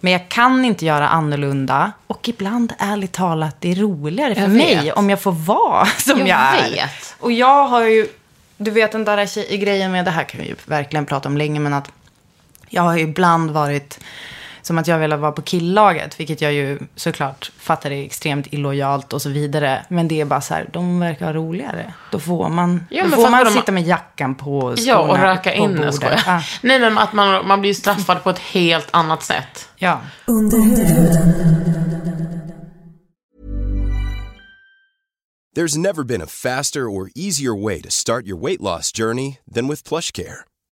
[0.00, 1.92] Men jag kan inte göra annorlunda.
[2.06, 6.28] Och ibland, ärligt talat, det är roligare för mig om jag får vara som jag,
[6.28, 6.70] Jag är.
[6.70, 7.14] vet.
[7.20, 8.06] Och jag har ju,
[8.56, 11.36] du vet den där tjej, grejen med, det här kan vi ju verkligen prata om
[11.36, 11.90] länge, men att
[12.68, 14.00] jag har ju ibland varit
[14.66, 19.12] som att jag ville vara på killaget, vilket jag ju såklart fattar är extremt illojalt
[19.12, 19.86] och så vidare.
[19.88, 21.92] Men det är bara så här, de verkar ha roligare.
[22.12, 25.08] Då får man, Ja, då får man de- sitta med jackan på och Ja, och
[25.08, 25.94] skorna röka på inne, bordet.
[25.94, 26.22] skojar.
[26.26, 26.42] Ja.
[26.62, 29.68] Nej, men att man, man blir straffad på ett helt annat sätt.
[29.76, 30.00] ja.
[35.54, 39.66] There's never been a faster or easier way to start your weight loss journey than
[39.68, 40.40] with PlushCare.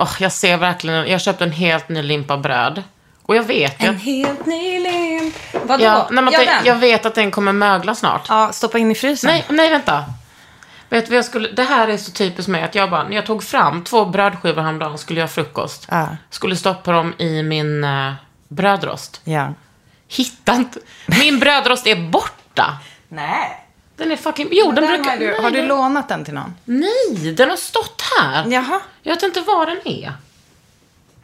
[0.00, 2.82] Åh, jag ser verkligen, jag köpte en helt ny limpa bröd.
[3.22, 5.34] Och jag vet ju En att, helt ny limp.
[5.62, 5.84] Vadå?
[5.84, 6.64] ja, nej, men ja, den.
[6.64, 8.26] jag vet att den kommer mögla snart.
[8.28, 9.30] ja, stoppa in i frysen.
[9.30, 10.04] Nej, nej vänta.
[10.88, 13.26] Vet du jag skulle, det här är så typiskt mig att jag bara, när jag
[13.26, 15.86] tog fram två brödskivor häromdagen och skulle göra frukost.
[15.90, 16.08] Ja.
[16.30, 18.12] Skulle stoppa dem i min uh,
[18.48, 19.20] brödrost.
[19.24, 19.54] Ja.
[20.08, 22.78] Hittade inte, min brödrost är borta.
[23.08, 23.66] Nej.
[24.00, 26.34] Den är fucking, jo den Den brukar, har du, nej, har du lånat den till
[26.34, 26.54] någon?
[26.64, 28.46] Nej, den har stått här.
[28.50, 28.80] Jaha.
[29.02, 30.12] Jag vet inte var den är.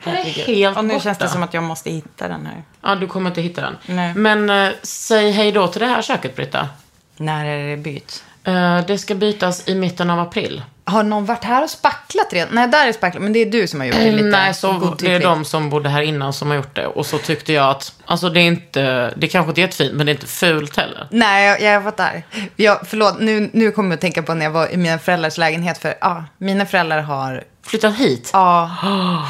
[0.05, 1.05] Den är helt Och nu borta.
[1.05, 2.63] känns det som att jag måste hitta den här.
[2.83, 3.77] Ja, du kommer inte hitta den.
[3.87, 4.15] Nej.
[4.15, 6.69] Men eh, säg hej då till det här köket, Britta.
[7.17, 8.25] När är det bytt?
[8.45, 10.63] Eh, det ska bytas i mitten av april.
[10.89, 12.49] Har någon varit här och spacklat redan?
[12.53, 13.23] Nej, där är spacklat.
[13.23, 15.71] Men det är du som har gjort det lite Nej, så det är de som
[15.71, 16.87] bodde här innan som har gjort det.
[16.87, 20.07] Och så tyckte jag att, alltså det är inte, det kanske inte är jättefint, men
[20.07, 21.09] det är inte fult heller.
[21.11, 22.23] Nej, jag, jag fattar.
[22.57, 25.39] Jag, förlåt, nu, nu kommer jag att tänka på när jag var i mina föräldrars
[25.39, 25.79] lägenhet.
[25.79, 27.45] För ja, mina föräldrar har...
[27.63, 28.31] Flyttat hit.
[28.33, 28.71] Ja.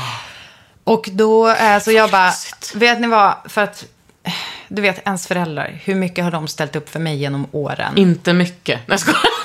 [0.85, 2.33] Och då, eh, så jag bara,
[2.75, 3.35] vet ni vad?
[3.45, 3.85] För att,
[4.23, 4.33] eh,
[4.69, 7.93] du vet, ens föräldrar, hur mycket har de ställt upp för mig genom åren?
[7.97, 8.79] Inte mycket.
[8.79, 9.36] Nej, jag skojar.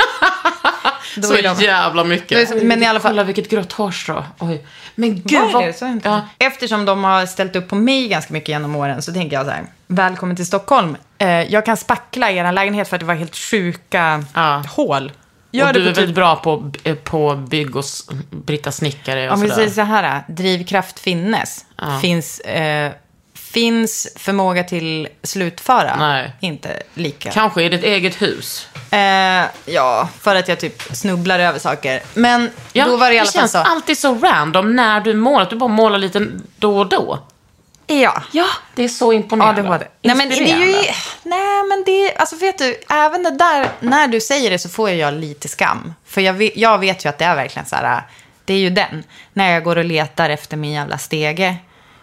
[1.15, 2.63] Då Så är de- jävla mycket.
[2.63, 4.23] men i alla fall- Kolla vilket grått hårstrå.
[4.39, 4.65] Oj.
[4.95, 5.63] Men gud Var vad...
[5.63, 5.99] det?
[6.03, 6.21] Ja.
[6.39, 9.51] Eftersom de har ställt upp på mig ganska mycket genom åren så tänker jag så
[9.51, 10.97] här, välkommen till Stockholm.
[11.17, 14.63] Eh, jag kan spackla er lägenhet för att det var helt sjuka Ja.
[14.69, 15.11] hål.
[15.49, 17.83] och Gör du det är på typ väldigt bra på, eh, på bygg och
[18.29, 21.65] Britta Snickare och Om vi säger så här, drivkraft finnes.
[21.77, 21.99] Ja.
[22.01, 22.91] Finns, eh,
[23.53, 25.95] finns förmåga till slutföra.
[25.95, 26.31] Nej.
[26.39, 27.31] Inte lika.
[27.31, 28.67] Kanske i ditt eget hus.
[28.91, 32.01] Eh, ja, för att jag typ snubblar över saker.
[32.13, 33.57] Men Ja, då var det i alla det fall känns så.
[33.57, 35.41] alltid så random när du målar.
[35.41, 37.19] Att du bara målar lite då och då.
[37.87, 38.23] Ja.
[38.31, 39.61] Ja, det är så imponerande.
[39.61, 39.85] ADHD.
[40.01, 40.73] Nej men det är ju,
[41.23, 44.89] nej men det, alltså vet du, även det där, när du säger det så får
[44.89, 45.93] jag lite skam.
[46.05, 48.01] För jag vet, jag vet ju att det är verkligen så här,
[48.45, 49.03] det är ju den.
[49.33, 51.55] När jag går och letar efter min jävla stege.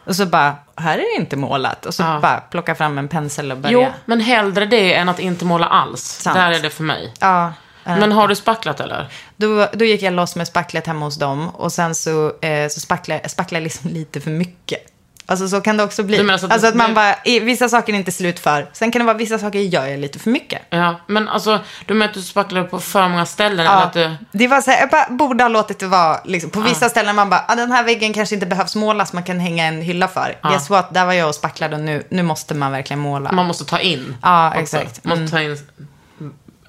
[0.09, 1.87] Och så bara, här är det inte målat.
[1.87, 2.19] Och så Ja.
[2.23, 3.73] bara plocka fram en pensel och börja.
[3.73, 6.03] Jo, men hellre det än att inte måla alls.
[6.05, 6.35] Sant.
[6.37, 7.15] Där är det för mig.
[7.21, 7.53] Ja.
[7.87, 9.09] eh, Men har du spacklat eller?
[9.37, 11.49] Då, då gick jag loss med spacklet hemma hos dem.
[11.49, 14.81] Och sen så, eh, så spacklade spacklade jag liksom lite för mycket.
[15.31, 16.17] Alltså så kan det också bli.
[16.17, 18.69] Du menar så att alltså att man bara, vissa saker är inte slut för.
[18.73, 20.63] Sen kan det vara vissa saker gör jag lite för mycket.
[20.71, 23.59] Ja, men alltså, du menar att du spacklade på för många ställen?
[23.61, 24.17] Eller Ja, att du...
[24.33, 27.17] det var så här, jag bara borde ha låtit det vara, liksom, på vissa ställen
[27.17, 30.09] man bara, ah, den här väggen kanske inte behövs målas, man kan hänga en hylla
[30.09, 30.37] för.
[30.43, 30.49] Ja.
[30.51, 33.33] Guess what, där var jag och spacklade och nu, nu måste man verkligen måla.
[33.33, 34.17] Man måste ta in.
[34.23, 35.05] Ja, exakt.
[35.05, 35.59] Man måste ta in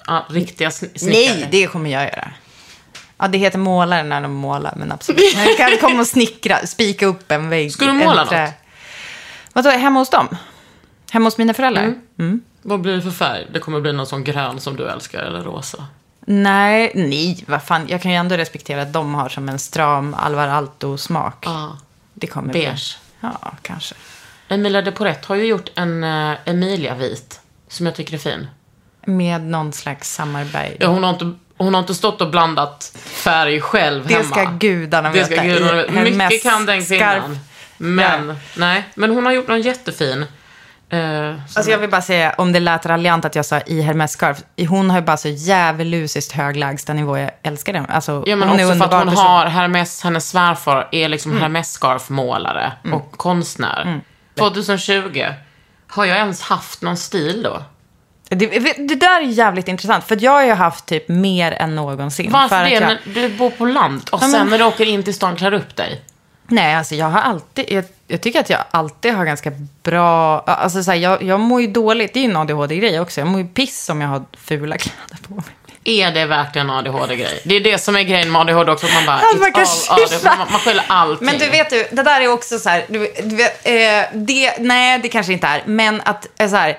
[0.06, 1.34] ja, riktiga sn- snickare.
[1.36, 2.30] Nej, det kommer jag göra.
[3.20, 5.36] Ja, det heter målare när de målar, men absolut.
[5.36, 7.72] Jag kan komma och snickra, spika upp en vägg.
[7.72, 8.54] Ska du måla något?
[9.52, 10.28] Vadå, hemma hos dem?
[11.10, 11.94] Hemma hos mina föräldrar?
[12.18, 12.40] Mm.
[12.62, 13.46] Vad blir det för färg?
[13.52, 15.86] Det kommer bli någon sån grön som du älskar, eller rosa?
[16.20, 17.88] Nej, nej, vad fan.
[17.88, 21.44] Jag kan ju ändå respektera att de har som en stram Alvar Aalto-smak.
[21.46, 21.76] Ja.
[22.14, 22.98] Det kommer Beige.
[23.20, 23.30] Bli.
[23.42, 23.94] Ja, kanske.
[24.48, 28.46] Emilia de Porrette har ju gjort en uh, Emilia-vit, som jag tycker är fin.
[29.04, 30.76] Med någon slags samarbete.
[30.80, 31.32] Ja, hon, har inte,
[31.64, 34.24] hon har inte stått och blandat färg själv Det hemma.
[34.24, 35.44] ska gudarna Det ska veta.
[35.46, 37.38] gudarna I Mycket kan den kvinnan.
[37.76, 38.34] Men, Ja.
[38.56, 38.84] nej.
[38.94, 40.26] Men hon har gjort någon jättefin.
[40.90, 44.12] som- Alltså jag vill bara säga, om det lät raljant att jag sa i Hermes
[44.12, 44.38] scarf.
[44.68, 47.18] Hon har ju bara så djävulusiskt hög lägstanivå.
[47.18, 47.86] Jag älskar den.
[47.86, 49.18] Alltså, Ja, men hon är också för att hon person.
[49.24, 49.32] Mm.
[49.32, 54.00] har Hermes, hennes svärfar är liksom Hermes scarf-målare och konstnär.
[54.38, 55.26] 2020,
[55.88, 57.62] har jag ens haft någon stil då?
[58.34, 58.46] Det,
[58.88, 60.04] det där är jävligt intressant.
[60.04, 62.30] För jag har ju haft typ mer än någonsin.
[62.32, 62.76] Varför för det?
[62.76, 65.14] Att jag, du bor på land och Ja, sen men- när du åker in till
[65.14, 66.00] stan klär upp dig.
[66.48, 67.64] Nej, alltså jag har alltid...
[67.72, 70.40] Jag, jag tycker att jag alltid har ganska bra...
[70.40, 72.14] Alltså så här, jag, jag mår ju dåligt.
[72.14, 73.20] Det är ju en ADHD-grej också.
[73.20, 75.44] Jag mår ju piss om jag har fula kläder på mig.
[75.84, 77.40] Är det verkligen ADHD-grej?
[77.44, 80.24] Det är det som är grejen med ADHD också, man bara, man kan all ADHD.
[80.24, 81.26] Man, man skyller allting.
[81.26, 84.54] Men du vet du, det där är också så här, du, du vet, eh, det,
[84.58, 86.78] nej det kanske inte är, men att, eh, så här,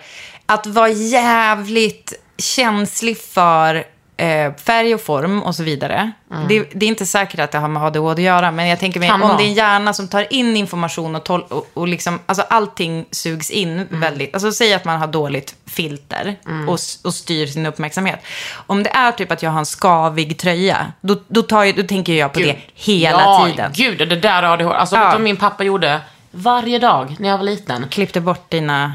[0.54, 3.76] att vara jävligt känslig för
[4.18, 6.12] eh, färg och form och så vidare.
[6.50, 9.00] Det, det är inte säkert att det har med ADHD att göra, men jag tänker
[9.00, 12.20] mig om det är en hjärna som tar in information och, tol- och, och liksom,
[12.26, 14.00] alltså allting sugs in Mm.
[14.02, 16.36] väldigt, alltså säg att man har dåligt filter
[16.68, 18.20] och, s- och styr sin uppmärksamhet.
[18.68, 22.14] Om det är typ att jag har en skavig tröja, då, då, tar då tänker
[22.14, 23.72] jag på det hela ja, tiden.
[23.76, 24.76] gud, det där ADHD.
[24.76, 25.02] Alltså, Ja.
[25.04, 27.86] vet du vad min pappa gjorde varje dag när jag var liten?
[27.90, 28.94] Klippte bort dina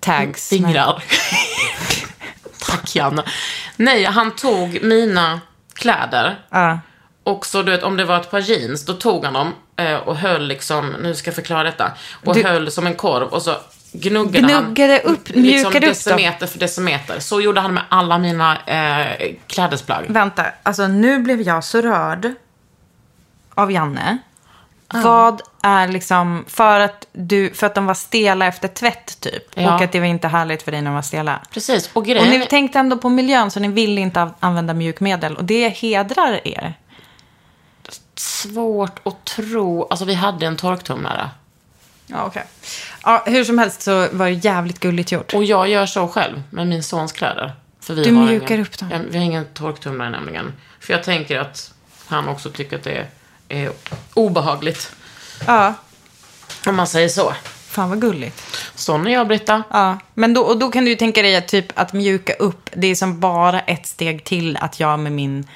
[0.00, 0.48] tags.
[0.48, 1.04] Fingrar.
[2.58, 3.22] Tack, Janne.
[3.76, 5.40] Nej, han tog mina
[5.74, 6.78] kläder Ja.
[7.24, 9.94] och så, du vet, om det var ett par jeans, då tog han dem eh,
[9.94, 11.92] och höll liksom, nu ska jag förklara detta,
[12.24, 13.56] och Du- höll som en korv och så
[13.92, 15.12] gnuggade, Gnuggade han.
[15.14, 15.88] upp, mjukade upp dem.
[15.88, 17.20] decimeter för decimeter.
[17.20, 20.04] Så gjorde han med alla mina eh, klädesplagg.
[20.08, 22.32] Vänta, alltså nu blev jag så rörd
[23.54, 24.18] av Janne.
[24.92, 29.44] Vad är liksom, för att, du, för att de var stela efter tvätt typ.
[29.54, 29.74] Ja.
[29.74, 31.40] Och att det var inte härligt för dig när de var stela.
[31.50, 35.36] Precis, och Och grejen ni tänkte ändå på miljön så ni ville inte använda mjukmedel.
[35.36, 36.74] Och det hedrar er.
[38.14, 41.30] svårt att tro, alltså vi hade en torktumlare.
[42.06, 42.44] Ja, okej.
[43.04, 45.34] Ja, hur som helst så var det jävligt gulligt gjort.
[45.34, 47.52] Och jag gör så själv med min sons kläder.
[47.80, 49.06] För vi Du har mjukar ingen, upp dem.
[49.10, 50.52] Vi har ingen torktumlare nämligen.
[50.80, 51.74] För jag tänker att
[52.06, 53.06] han också tycker att det är,
[53.50, 53.72] är
[54.14, 54.92] obehagligt.
[55.46, 55.74] Ja,
[56.66, 57.34] Om man säger så.
[57.68, 58.42] fan vad gulligt.
[58.74, 59.62] Sån är jag, Britta.
[59.70, 62.70] Ja, men då, och då kan du ju tänka dig att typ att mjuka upp,
[62.72, 65.48] det är som bara ett steg till att jag med min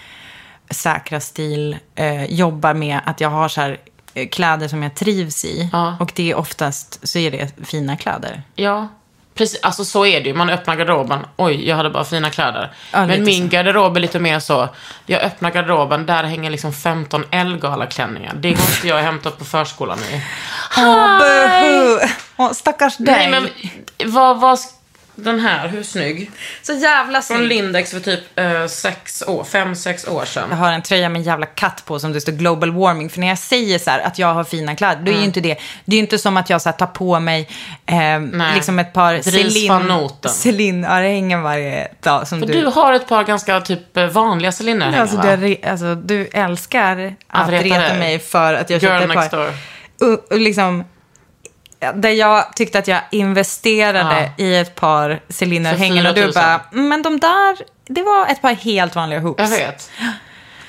[0.70, 3.78] säkra stil eh, jobbar med att jag har så här
[4.14, 5.68] eh, kläder som jag trivs i.
[5.72, 5.96] Ja.
[6.00, 8.42] Och det är oftast så är det fina kläder.
[8.54, 8.88] Ja,
[9.34, 9.60] precis.
[9.62, 10.34] Alltså så är det ju.
[10.34, 11.20] Man öppnar garderoben.
[11.36, 12.72] Oj, jag hade bara fina kläder.
[12.92, 13.56] Ja, Men min så.
[13.56, 14.68] garderob är lite mer så.
[15.06, 18.32] Jag öppnar garderoben, där hänger liksom 15 Elgala-klänningar.
[18.34, 20.22] Det går inte jag hämta på förskolan i.
[20.78, 22.08] Åh!
[22.36, 23.14] Åh, stackars dig.
[23.30, 24.58] Nej, men vad var
[25.16, 25.68] den här?
[25.68, 26.30] Hur snygg?
[26.62, 27.48] Så jävla Från snygg.
[27.48, 30.46] Lindex för typ eh, sex år, fem, sex år sedan.
[30.50, 33.10] Jag har en tröja med en jävla katt på som det står global warming.
[33.10, 35.20] För när jag säger så här att jag har fina kläder, då är Mm.
[35.20, 35.58] ju inte det.
[35.84, 37.48] Det är ju inte som att jag så här tar på mig
[37.86, 39.20] eh, liksom ett par.
[40.28, 42.28] Celine-örhängen varje dag.
[42.28, 45.36] Som För du, du har ett par ganska typ eh, vanliga cylindrar alltså, va?
[45.36, 49.38] du, alltså, du älskar att, Att reta mig för att jag köpte ett next par.
[49.38, 49.52] door.
[50.12, 50.84] Och, och liksom,
[51.92, 56.04] där jag tyckte att jag investerade i ett par Celine-örhängen.
[56.04, 56.34] För Och du 4 000.
[56.34, 59.40] bara, "Mm, men de där, det var ett par helt vanliga hoops.
[59.42, 59.90] Jag vet.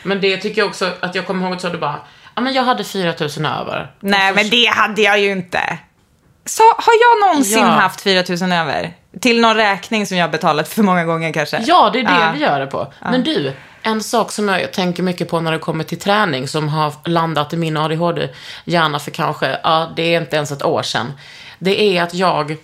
[0.03, 1.95] Men det tycker jag också att jag kommer ihåg att du bara,
[2.35, 3.91] ja men jag hade 4 000 över.
[3.99, 5.77] Nej, men det hade jag ju inte.
[6.45, 7.65] Så, har jag någonsin Ja.
[7.65, 8.93] haft 4 000 över?
[9.21, 11.57] Till någon räkning som jag betalat för många gånger kanske?
[11.65, 12.31] Ja, det är det Ja.
[12.35, 12.93] vi gör det på.
[13.01, 13.53] Men du,
[13.85, 17.53] en sak som jag tänker mycket på när det kommer till träning som har landat
[17.53, 21.13] i min ADHD-hjärna för kanske, ja, det är inte ens ett år sedan.
[21.59, 22.57] Det är att jag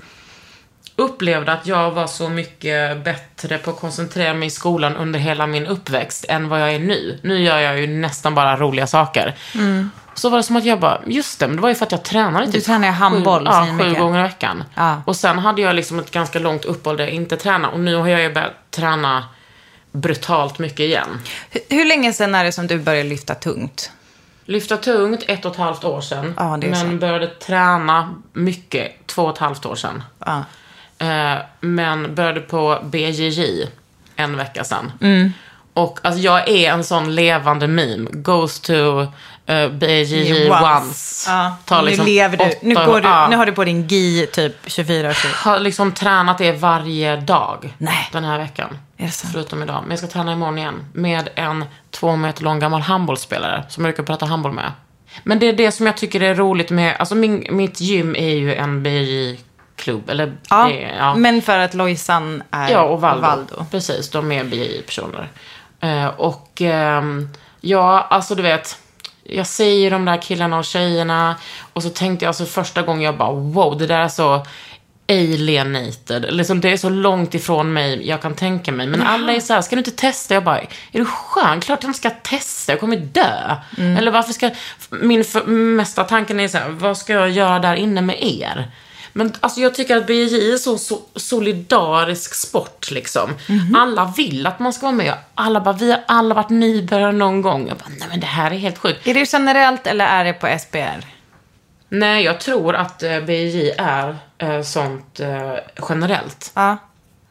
[0.95, 5.47] upplevde att jag var så mycket bättre på att koncentrera mig i skolan under hela
[5.47, 7.19] min uppväxt än vad jag är nu.
[7.23, 9.35] Nu gör jag ju nästan bara roliga saker.
[10.13, 11.91] Så var det som att jag bara, just det, men det var ju för att
[11.91, 14.63] jag tränade Du typ tränar ju handboll sju, ja, sju gånger i veckan.
[14.75, 15.01] Ja.
[15.05, 17.73] Och sen hade jag liksom ett ganska långt uppehåll där jag inte tränade.
[17.73, 19.25] Och nu har jag ju börjat träna
[19.91, 21.21] brutalt mycket igen.
[21.49, 23.91] Hur, hur länge sedan är det som du började lyfta tungt?
[24.45, 26.33] Lyfta tungt ett och ett halvt år sedan.
[26.37, 26.85] Ja, men så.
[26.85, 30.03] började träna mycket två och ett halvt år sedan.
[30.25, 30.43] Ja.
[30.97, 33.69] Eh, men började på BJJ
[34.15, 34.91] en vecka sedan.
[35.01, 35.33] Mm.
[35.73, 38.09] Och alltså jag är en sån levande meme.
[38.11, 39.07] Goes to uh,
[39.71, 41.31] BJJ once.
[41.31, 41.55] Ja.
[41.65, 42.53] Tar nu liksom lever du.
[42.61, 43.27] Nu, går du, ja.
[43.29, 47.75] nu har du på din GI typ 24 7 har liksom tränat det varje dag
[47.77, 48.09] Nej.
[48.11, 48.77] den här veckan.
[49.09, 49.79] Förutom idag.
[49.81, 50.85] Men jag ska träna imorgon igen.
[50.93, 54.71] Med en två meter lång gammal handbollsspelare som jag brukar prata handboll med.
[55.23, 58.35] Men det är det som jag tycker är roligt med, alltså min, mitt gym är
[58.35, 60.09] ju en BJ-klubb.
[60.09, 61.15] Eller Ja, det, ja.
[61.15, 63.65] men för att Lojsan är Ja, och Valdo.
[63.71, 65.29] Precis, de är BI-personer.
[65.79, 67.29] Eh, och ehm,
[67.61, 68.77] ja, alltså du vet,
[69.23, 71.35] jag säger de där killarna och tjejerna
[71.73, 74.45] och så tänkte jag alltså första gången jag bara wow, det där är så
[75.11, 76.25] alienated.
[76.29, 78.87] Liksom, det är så långt ifrån mig jag kan tänka mig.
[78.87, 80.33] Men alla är så här, ska du inte testa?
[80.33, 81.61] Jag bara, är du skön?
[81.61, 83.55] Klart jag inte ska testa, jag kommer dö.
[83.97, 84.49] Eller varför ska...
[84.89, 88.71] Min för, mesta tanken är så här, vad ska jag göra där inne med er?
[89.13, 93.29] Men alltså jag tycker att BJJ är så, så solidarisk sport liksom.
[93.75, 95.13] Alla vill att man ska vara med.
[95.35, 97.67] Alla bara, vi har alla varit nybörjare någon gång.
[97.67, 99.07] Jag bara, nej men det här är helt sjukt.
[99.07, 101.05] Är det generellt eller är det på SBR?
[101.93, 103.19] Nej, jag tror att eh,
[103.77, 105.53] är eh, sånt eh,
[105.89, 106.51] generellt.
[106.55, 106.77] Ja.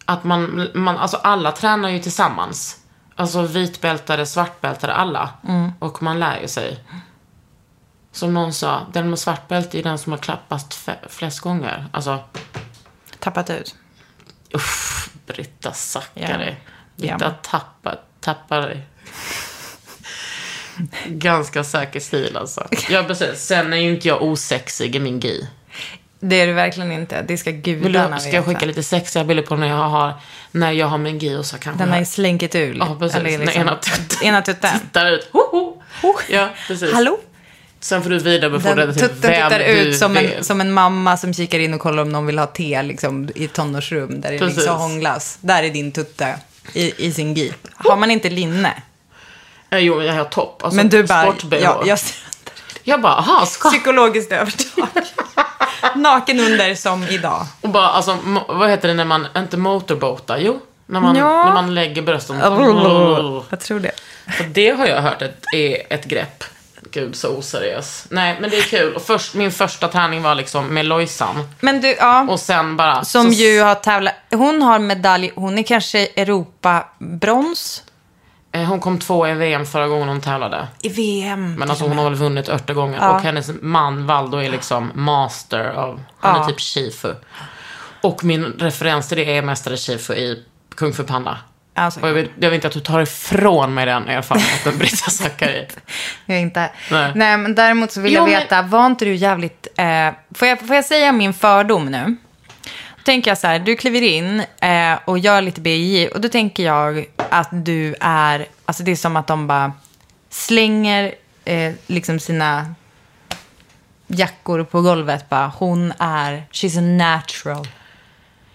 [0.05, 2.77] Att man, man, alltså alla tränar ju tillsammans.
[3.17, 5.31] Alltså vitbältade, svartbältade, alla.
[5.79, 6.85] Och man lär ju sig.
[8.13, 11.87] Som någon sa, den med svart bälte är den som har klappat flest gånger.
[11.93, 12.19] Alltså,
[13.19, 13.75] Tappat ut.
[14.55, 16.57] uff, Britta Zackari.
[16.97, 17.17] Ja.
[17.17, 17.31] Britta Ja.
[17.43, 18.87] tappat tappar dig.
[21.09, 22.67] Ganska säker stil alltså.
[22.91, 23.41] Ja, precis.
[23.41, 25.47] Sen är ju inte jag osexig i min gi.
[26.21, 27.23] Det är du verkligen inte.
[27.23, 28.67] Det ska gudarna du, ska jag skicka veta.
[28.67, 30.13] lite sexiga bilder på när jag har,
[30.53, 32.75] när jag har min gi och så kanske Den har ju jag slänkit ur.
[32.79, 33.17] Ja, precis.
[33.19, 34.71] Eller När ena tutten- ena tutten.
[34.81, 35.29] tittar ut.
[35.33, 35.41] Ho,
[36.03, 36.15] ho.
[36.31, 36.93] Ja, precis.
[36.93, 37.19] Hallå?
[37.81, 40.33] Sen får du vidarebefordra det till vem tittar du ut som vill.
[40.33, 43.29] en, som en mamma som kikar in och kollar om någon vill ha te liksom,
[43.35, 44.57] i ett tonårsrum där det Precis.
[44.57, 45.39] liksom hånglas.
[45.41, 46.39] Där är din tutte
[46.73, 47.53] i, i sin gi.
[47.75, 48.83] Har man inte linne?
[49.71, 50.63] Eh, Jo, jag har topp.
[50.65, 51.63] Alltså, Men du bara, sport-BH.
[51.63, 51.99] ja, jag,
[52.85, 53.69] Jag bara, aha, ska...
[53.69, 54.89] psykologiskt övertag.
[55.95, 57.47] Naken under som idag.
[57.61, 58.19] Och bara, alltså,
[58.49, 60.39] vad heter det när man, inte motorboatar?
[60.39, 61.45] Jo, när man, Ja.
[61.45, 62.37] när man lägger brösten.
[62.39, 63.93] Jag tror det.
[64.41, 66.45] Och det har jag hört ett, är ett grepp.
[66.93, 68.05] Gud, så oseriös.
[68.09, 68.95] Nej, men det är kul.
[68.95, 71.49] Och först, min första träning var liksom med Lojsan.
[71.61, 72.27] Men du, ja.
[72.31, 73.05] Och sen bara...
[73.05, 74.15] Som så, ju har tävlat.
[74.31, 75.33] Hon har medalj.
[75.35, 77.83] Hon är kanske Europa-brons
[78.53, 80.69] Hon kom två i VM förra gången hon tävlade.
[80.83, 81.55] i VM.
[81.55, 82.99] Men alltså hon har väl vunnit 80 gånger.
[83.01, 83.11] Ja.
[83.15, 86.45] Och hennes man Valdo är liksom master av, han Ja.
[86.45, 87.15] är typ shifu.
[88.03, 90.45] Och min referens till det är mästare shifu i
[90.77, 91.39] Kung Fu Panda.
[91.75, 95.11] Alltså, Och jag vill, jag vill inte att du tar ifrån mig den erfarenheten, Britta
[95.11, 95.67] Zackari.
[96.27, 96.71] jag inte.
[96.91, 97.13] Nej.
[97.15, 97.37] Nej.
[97.37, 99.67] men däremot så vill Jo, jag men- veta, var inte du jävligt...
[99.77, 102.17] Eh, får, jag, får jag säga min fördom nu?
[103.11, 106.63] Tänker jag så här, du kliver in eh, och gör lite BJ och då tänker
[106.63, 109.73] jag att du är, alltså det är som att de bara
[110.29, 112.75] slänger eh, liksom sina
[114.07, 117.69] jackor på golvet bara, hon är, she's a natural.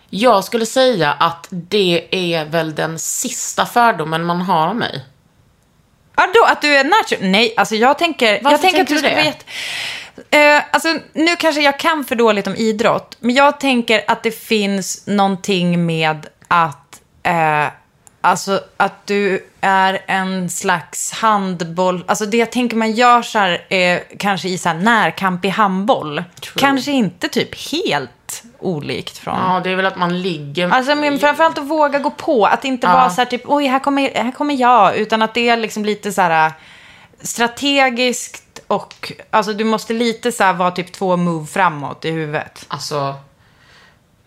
[0.09, 5.05] Jag skulle säga att det är väl den sista fördomen man har om mig.
[6.15, 7.29] Ja, då att du är natural?
[7.29, 8.39] Nej, alltså jag tänker...
[8.43, 9.23] Varför jag tänker att tänker du du ska det?
[9.23, 9.45] veta...
[10.29, 14.31] Eh, alltså, nu kanske jag kan för dåligt om idrott, men jag tänker att det
[14.31, 17.01] finns någonting med att...
[17.23, 17.67] Eh,
[18.21, 22.03] alltså att du är en slags handboll...
[22.07, 25.49] Alltså det jag tänker man gör så här, eh, kanske i så här närkamp i
[25.49, 26.23] handboll.
[26.55, 29.35] Kanske inte typ helt olikt från...
[29.35, 30.69] Ja, det är väl att man ligger...
[30.69, 32.45] Alltså men framförallt att våga gå på.
[32.45, 34.97] Att inte vara så här typ, oj här kommer, här kommer jag.
[34.97, 36.53] Utan att det är liksom lite så här äh,
[37.21, 42.65] strategiskt och alltså du måste lite så vara typ två move framåt i huvudet.
[42.67, 43.15] Alltså,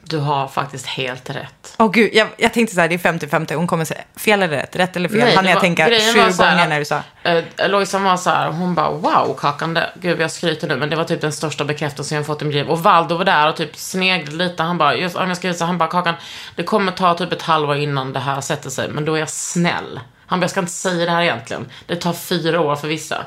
[0.05, 1.75] du har faktiskt helt rätt.
[1.79, 3.55] Åh gud, jag, jag tänkte så här, det är 50-50.
[3.55, 5.19] Hon kommer säga fel eller rätt, rätt eller fel.
[5.19, 7.03] Nej, Han det jag var- tänka sju gånger att, när du sa.
[7.23, 10.97] Eh, Lojsan var så här, hon bara wow Kakan, gud jag skryter nu men det
[10.97, 12.69] var typ den största bekräftelsen jag fått i mitt liv.
[12.69, 14.63] Och Valdo var där och typ sneglade lite.
[14.63, 16.15] Han bara, just om jag ska visa, han bara Kakan,
[16.57, 18.89] det kommer ta typ ett halvår innan det här sätter sig.
[18.89, 20.01] Men då är jag snäll.
[20.27, 21.69] Han bara, jag ska inte säga det här egentligen.
[21.87, 23.25] Det tar fyra år för vissa.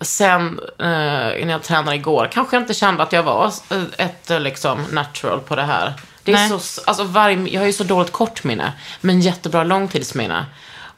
[0.00, 4.30] Sen, eh, när jag tränade igår, kanske jag inte kände att jag var eh, ett
[4.30, 5.92] eh, liksom natural på det här.
[6.22, 6.60] Det är Nej.
[6.60, 10.46] så, alltså varje, jag har ju så dåligt kortminne, men jättebra långtidsminne.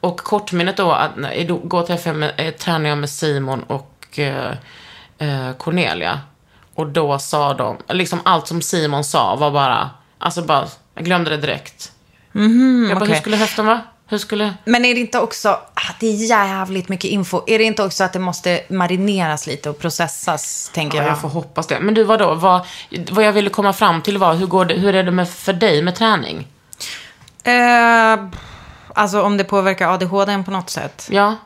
[0.01, 5.53] Och kortminnet då, att igår träffade jag med, eh, tränade jag med Simon och eh,
[5.59, 6.21] Cornelia.
[6.75, 11.31] Och då sa de, liksom allt som Simon sa var bara, alltså bara, jag glömde
[11.31, 11.93] det direkt.
[12.33, 12.43] jag
[12.89, 13.09] bara, okej.
[13.09, 13.81] hur skulle höften vara?
[14.13, 14.55] Hur skulle...
[14.65, 17.41] Men är det inte också, ah, det är jävligt mycket info.
[17.47, 21.13] Är det inte också att det måste marineras lite och processas, tänker Ja, jag?
[21.13, 21.81] jag får hoppas det.
[21.81, 22.35] Men du, vadå?
[22.35, 22.67] Vad,
[23.11, 25.53] vad jag ville komma fram till var, hur, går det, hur är det med, för
[25.53, 26.47] dig med träning?
[27.45, 28.25] Eh,
[28.95, 31.09] alltså om det påverkar ADHD på något sätt.
[31.11, 31.37] Ja.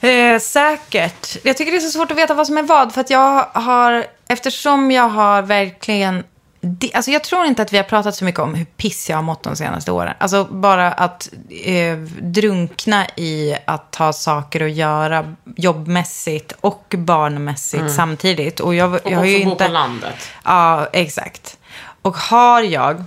[0.00, 1.36] Eh, säkert.
[1.44, 2.94] Jag tycker det är så svårt att veta vad som är vad.
[2.94, 6.24] För att jag har, eftersom jag har verkligen...
[6.64, 9.16] det- Alltså jag tror inte att vi har pratat så mycket om hur piss jag
[9.16, 10.14] har mått de senaste åren.
[10.18, 11.28] Alltså bara att
[11.64, 18.60] eh, drunkna i att ha saker att göra jobbmässigt och barnmässigt samtidigt.
[18.60, 19.64] Och jag, Och jag har ju bo inte...
[19.66, 20.14] på landet.
[20.44, 21.58] Ja, exakt.
[22.02, 23.04] Och har jag...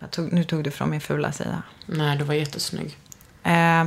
[0.00, 1.62] jag tog, nu tog du från min fula sida.
[1.86, 2.96] Nej, du var jättesnygg.
[3.42, 3.84] Eh,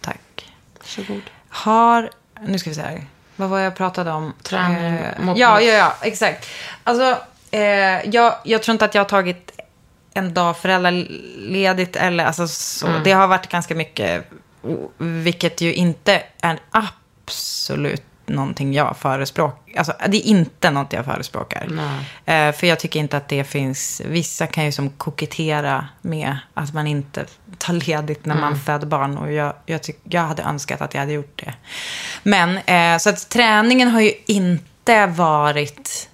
[0.00, 0.52] tack.
[0.80, 1.22] Varsågod.
[1.48, 2.10] Har,
[2.40, 3.06] nu ska vi se här.
[3.36, 4.32] Vad var jag pratade om?
[4.42, 6.46] Träning, Eh, ja, ja, ja, exakt.
[6.84, 7.18] Alltså,
[7.54, 9.60] eh, jag, jag tror inte att jag har tagit
[10.14, 12.86] en dag föräldraledigt eller alltså så.
[12.86, 13.02] Mm.
[13.04, 14.24] Det har varit ganska mycket,
[14.98, 19.78] vilket ju inte är absolut någonting jag förespråkar.
[19.78, 21.68] Alltså, det är inte något jag förespråkar.
[22.24, 26.74] Eh, för jag tycker inte att det finns, vissa kan ju som kokettera med att
[26.74, 27.24] man inte
[27.58, 29.18] tar ledigt när man föder barn.
[29.18, 31.54] Och jag, jag, tyck, jag hade önskat att jag hade gjort det.
[32.22, 36.08] Men, eh, så att träningen har ju inte varit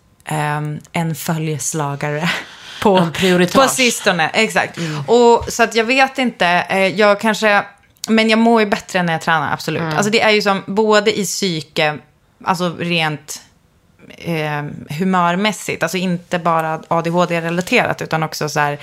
[0.92, 2.30] en följeslagare.
[2.82, 3.08] På,
[3.52, 4.78] på sistone, exakt.
[5.06, 7.64] Och, så att jag vet inte, eh, jag kanske,
[8.08, 9.82] men jag mår ju bättre när jag tränar, absolut.
[9.82, 11.98] Alltså det är ju som, både i psyke,
[12.44, 13.42] alltså rent
[14.18, 14.64] eh,
[14.98, 18.78] humörmässigt, alltså inte bara ADHD-relaterat, utan också så här,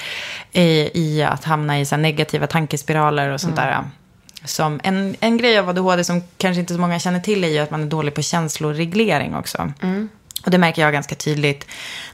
[0.52, 3.84] i, i att hamna i så negativa tankespiraler och sånt där.
[4.46, 7.60] som en, en grej av ADHD som kanske inte så många känner till är ju
[7.60, 9.72] att man är dålig på känsloreglering också.
[10.48, 11.68] Och det märker jag ganska tydligt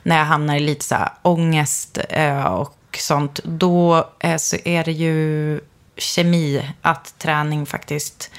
[0.04, 3.40] när jag hamnar i lite så här ångest eh, och sånt.
[3.44, 5.60] Då eh, så är det ju
[5.98, 8.32] kemi att träning faktiskt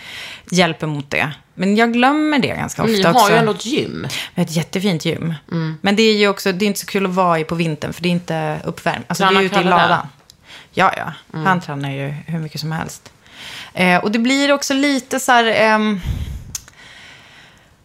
[0.50, 1.32] hjälper mot det.
[1.54, 3.18] Men jag glömmer det ganska ofta Ni också.
[3.18, 4.06] har ju ändå ett gym.
[4.34, 5.34] Ett jättefint gym.
[5.52, 5.78] Mm.
[5.80, 7.92] Men det är ju också, det är inte så kul att vara i på vintern
[7.92, 9.04] för det är inte uppvärmt.
[9.08, 10.06] Alltså Tränar det är ute i ladan.
[10.72, 11.12] Ja, ja.
[11.34, 11.46] Mm.
[11.46, 13.12] Han tränar ju hur mycket som helst.
[13.74, 15.44] Eh, och det blir också lite så här...
[15.44, 16.00] ehm,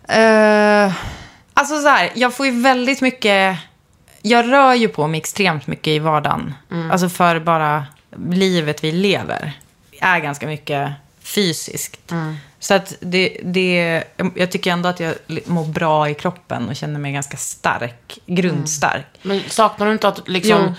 [0.07, 0.93] eh,
[1.59, 3.57] alltså så här, jag får ju väldigt mycket...
[4.21, 6.53] Jag rör ju på mig extremt mycket i vardagen.
[6.71, 6.91] Mm.
[6.91, 7.85] Alltså för bara
[8.29, 9.53] livet vi lever
[9.99, 10.91] är ganska mycket
[11.23, 12.11] fysiskt.
[12.11, 12.37] Mm.
[12.59, 14.03] Så att det, det,
[14.35, 19.05] jag tycker ändå att jag mår bra i kroppen och känner mig ganska stark, grundstark.
[19.21, 20.65] Men saknar du inte att liksom...
[20.67, 20.73] Jo.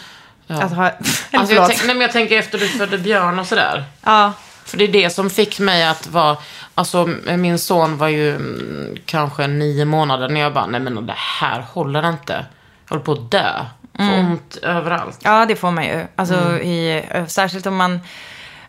[0.47, 0.62] Ja.
[0.62, 0.91] Att ha,
[1.33, 3.85] Alltså jag, tänk, nej, men jag tänker efter du födde Björn och sådär.
[4.05, 4.33] ja.
[4.64, 6.37] För det är det som fick mig att vara...
[6.74, 7.06] Alltså
[7.36, 11.64] min son var ju mm, kanske nio månader när jag bara, nej men det här
[11.72, 12.46] håller inte.
[12.84, 13.52] Jag håller på att dö.
[13.96, 14.30] Får Mm.
[14.30, 15.18] ont överallt.
[15.24, 16.06] ja, det får man ju.
[16.16, 18.00] Alltså, i, särskilt om man...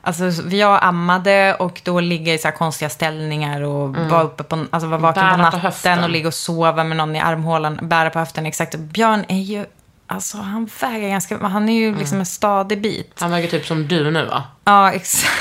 [0.01, 4.87] Alltså, jag ammade och då ligga i så konstiga ställningar och vara uppe på, alltså
[4.87, 6.03] vara vaken Bära på på natten höften.
[6.03, 8.75] och ligga och sova med någon i armhålan, bära på höften, exakt.
[8.75, 9.65] Björn är ju,
[10.07, 13.11] alltså han väger ganska, han är ju liksom en stadig bit.
[13.19, 14.43] Han väger typ som du nu va?
[14.63, 15.31] Ja, exakt.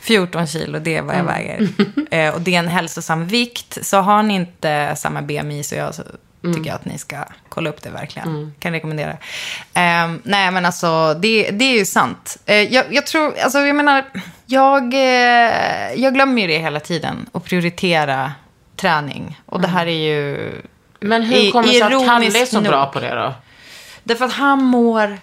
[0.00, 1.68] 14 kilo, det är vad jag väger.
[2.10, 3.78] Eh, och det är en hälsosam vikt.
[3.82, 6.02] Så har ni inte samma BMI så jag så
[6.54, 8.54] tycker jag att ni ska kolla upp det verkligen.
[8.58, 9.10] Kan rekommendera.
[9.74, 12.36] Eh, nej, men alltså det, det är ju sant.
[12.46, 14.04] Eh, jag, jag tror, alltså jag menar,
[14.46, 17.26] jag, eh, jag glömmer ju det hela tiden.
[17.32, 18.32] Att prioritera
[18.76, 19.40] träning.
[19.46, 20.52] Och det här är ju...
[21.00, 22.92] Men hur kommer det sig att Kalle är så bra nog.
[22.92, 23.34] på det då?
[24.04, 25.18] Därför att han mår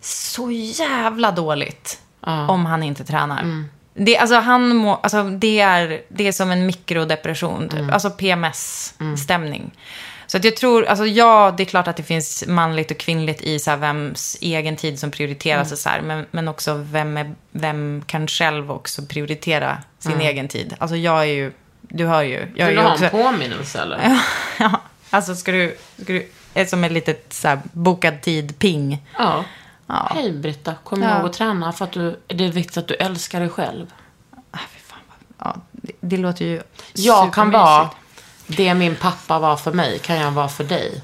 [0.00, 2.48] så jävla dåligt Ja.
[2.48, 3.64] om han inte tränar.
[3.94, 7.92] Det, alltså han må, alltså det, är, det är som en mikrodepression, typ.
[7.92, 9.70] alltså PMS-stämning.
[10.30, 13.42] Så att jag tror, alltså ja, det är klart att det finns manligt och kvinnligt
[13.42, 17.16] i så här, vems egen tid som prioriteras och så här, men, men också vem,
[17.16, 20.74] är, vem kan själv också prioritera sin egen tid.
[20.78, 22.46] Alltså jag är ju, du hör ju.
[22.54, 24.20] Jag Vill du ha också, en påminnelse eller?
[24.58, 26.26] ja, alltså ska du, ska du,
[26.66, 29.06] som ett litet så här, bokad tid-ping.
[29.18, 29.44] Ja.
[29.92, 30.12] Ja.
[30.14, 31.16] Hej Britta, kom Ja.
[31.18, 33.86] ihåg att träna för att du, det är viktigt att du älskar dig själv.
[34.50, 34.98] Ah, fan,
[35.38, 36.62] ja, det, det låter ju
[36.92, 37.90] Jag kan vara
[38.46, 41.02] det min pappa var för mig, kan jag vara för dig.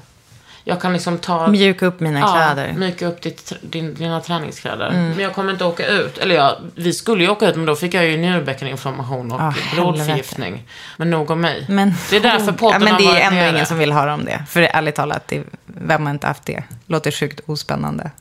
[0.63, 1.47] Jag kan liksom ta...
[1.47, 2.63] Mjuka upp mina kläder.
[2.69, 2.81] Mm.
[2.81, 4.91] Ja, mjuka upp ditt, din, dina träningskläder.
[4.91, 6.17] Men jag kommer inte åka ut.
[6.17, 9.53] Eller ja, vi skulle ju åka ut, men då fick jag ju njurbäckeninflammation och Ah,
[9.73, 10.67] blodförgiftning.
[10.97, 11.65] Men nog om mig.
[11.69, 13.49] Men, det är därför podden ja, men det är ändå nere.
[13.49, 14.45] ingen som vill höra om det.
[14.49, 16.63] För ärligt talat, det, vem har inte haft det?
[16.85, 18.11] Låter sjukt ospännande.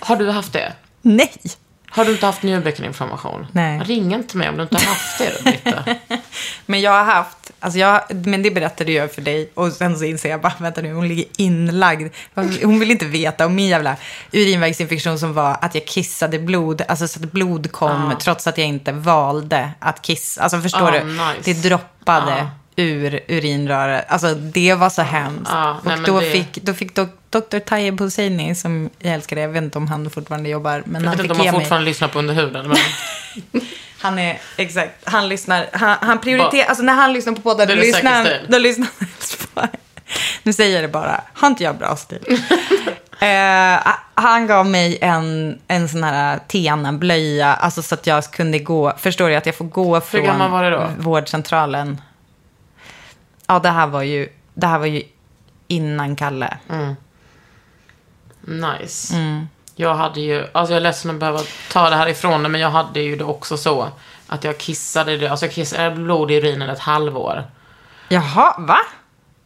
[0.00, 0.72] Har du haft det?
[1.02, 1.32] Nej!
[1.90, 3.46] Har du inte haft njurbäckeninflammation?
[3.52, 3.80] Nej.
[3.84, 5.84] Ring inte mig om du inte har haft det Britta.
[6.66, 9.50] Men jag har haft, alltså jag, men det berättade jag för dig.
[9.54, 12.12] Och sen så inser jag bara, vänta nu, hon ligger inlagd.
[12.62, 13.96] Hon vill inte veta om min jävla
[14.32, 16.82] urinvägsinfektion som var att jag kissade blod.
[16.88, 20.42] Alltså så att blod kom, trots att jag inte valde att kissa.
[20.42, 21.04] Alltså förstår Ah, du?
[21.04, 21.20] nice.
[21.44, 22.32] Det droppade.
[22.42, 22.46] Ah.
[22.76, 24.04] Ur urinröret.
[24.08, 25.52] Alltså det var så hemskt.
[25.52, 27.58] Ah, nej, och då, det- fick, då fick dok- Dr.
[27.58, 31.16] Tayyip Hosseini, som jag älskar, jag vet inte om han fortfarande jobbar, men Jag han
[31.16, 31.64] vet fick inte om ge man mig.
[31.64, 32.68] fortfarande lyssnar på under huden.
[32.68, 33.62] Men...
[34.00, 37.74] Han är, exakt, han lyssnar, han, han prioriterar, alltså när han lyssnar på poddar, då
[37.74, 38.86] lyssnar, han, då lyssnar
[39.54, 39.68] han
[40.42, 42.18] nu säger jag det bara, har inte jag bra stil?
[43.20, 48.92] eh, han gav mig en, en sån här Tena-blöja, alltså så att jag kunde gå,
[48.98, 50.22] förstår du, att jag får gå från
[50.98, 52.00] vårdcentralen.
[53.46, 55.02] Ja, det här var ju, det här var ju
[55.68, 56.56] innan Kalle.
[58.40, 59.16] Nice.
[59.16, 59.48] Mm.
[59.76, 61.40] Jag hade ju, alltså jag är ledsen att behöva
[61.72, 63.88] ta det här ifrån dig, men jag hade ju det också så.
[64.26, 67.44] Att jag kissade, alltså jag kissade blod i urinen ett halvår.
[68.08, 68.78] Jaha, va?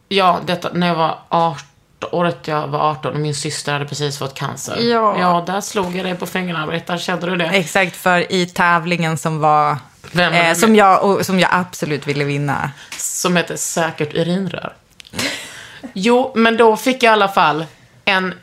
[0.09, 1.65] Ja, detta när jag var 18,
[2.11, 4.77] året jag var 18 och min syster hade precis fått cancer.
[4.77, 5.19] Ja.
[5.19, 6.97] Ja, där slog jag dig på fingrarna, Britta.
[6.97, 7.45] Kände du det?
[7.45, 9.77] Exakt, för i tävlingen som var,
[10.11, 12.71] Vem eh, det som, jag, och, som jag absolut ville vinna.
[12.97, 14.73] Som heter Säkert urinrör.
[15.93, 17.65] Jo, men då fick jag i alla fall
[18.05, 18.33] en,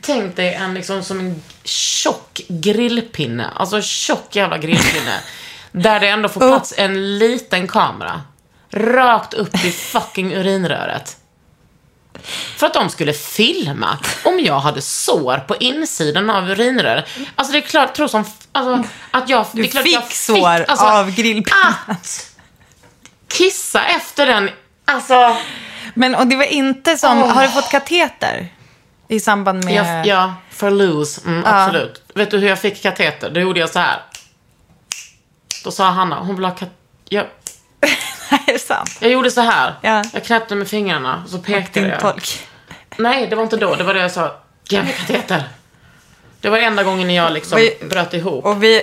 [0.00, 3.50] tänk dig en liksom som en tjock grillpinne.
[3.54, 5.20] Alltså tjock jävla grillpinne.
[5.72, 8.22] där det ändå får plats en liten kamera.
[8.70, 11.16] Rakt upp i fucking urinröret.
[12.56, 17.04] För att de skulle filma om jag hade sår på insidan av urinröret.
[17.34, 19.46] Alltså det är klart, tror som, alltså, att jag...
[19.52, 21.74] Du det är klart att jag fick sår alltså, av grillpinnen.
[21.86, 22.36] Att
[23.28, 24.50] kissa efter den,
[24.84, 25.36] alltså...
[25.94, 27.28] Men och det var inte som, Åh.
[27.28, 28.48] har du fått kateter?
[29.08, 29.74] I samband med...
[29.74, 31.20] Jag, ja, för loose.
[31.26, 32.02] Mm, Absolut.
[32.14, 33.30] Vet du hur jag fick kateter?
[33.30, 34.02] Då gjorde jag så här.
[35.64, 36.70] Då sa Hanna, hon vill ha kat...
[37.08, 37.26] Jag,
[38.46, 38.96] är det sant?
[39.00, 39.74] jag gjorde så här.
[39.80, 40.02] Ja.
[40.12, 42.00] Jag knäppte med fingrarna och så pekade Din jag.
[42.00, 42.46] tolk.
[42.96, 43.74] Nej, det var inte då.
[43.74, 44.36] Det var det jag sa.
[44.68, 45.42] Ge mig kateter.
[46.40, 47.78] Det var enda gången jag liksom Oj.
[47.90, 48.44] bröt ihop.
[48.44, 48.82] Och, vi,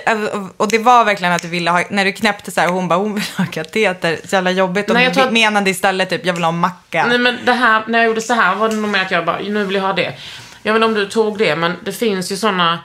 [0.57, 2.99] och det var verkligen att du ville ha, när du knäppte så här, hon bara,
[2.99, 4.19] hon vill ha kateter.
[4.25, 4.89] Så jävla jobbigt.
[4.89, 7.05] Och Nej, jag att- menade istället typ, jag vill ha macka.
[7.05, 9.25] Nej men det här, när jag gjorde så här var det nog mer att jag
[9.25, 10.13] bara, nu vill jag ha det.
[10.63, 12.79] Jag vet inte om du tog det, men det finns ju såna eh,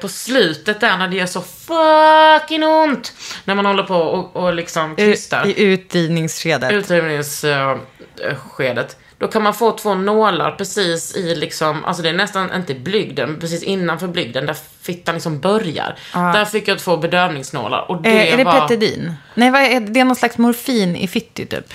[0.00, 3.12] på slutet där när det gör så fucking ont.
[3.44, 5.46] När man håller på och, och liksom krystar.
[5.46, 6.72] I utdrivningsskedet.
[6.72, 8.96] Utdrivningsskedet.
[9.18, 13.40] Då kan man få två nålar precis i liksom, alltså det är nästan inte blygden,
[13.40, 15.96] precis innanför blygden där fittan liksom börjar.
[16.12, 18.60] Där fick jag två bedövningsnålar och det Eh, är det var...
[18.60, 19.14] Petedin?
[19.34, 19.86] Nej, vad är det?
[19.86, 21.72] det är någon slags morfin i fitti typ.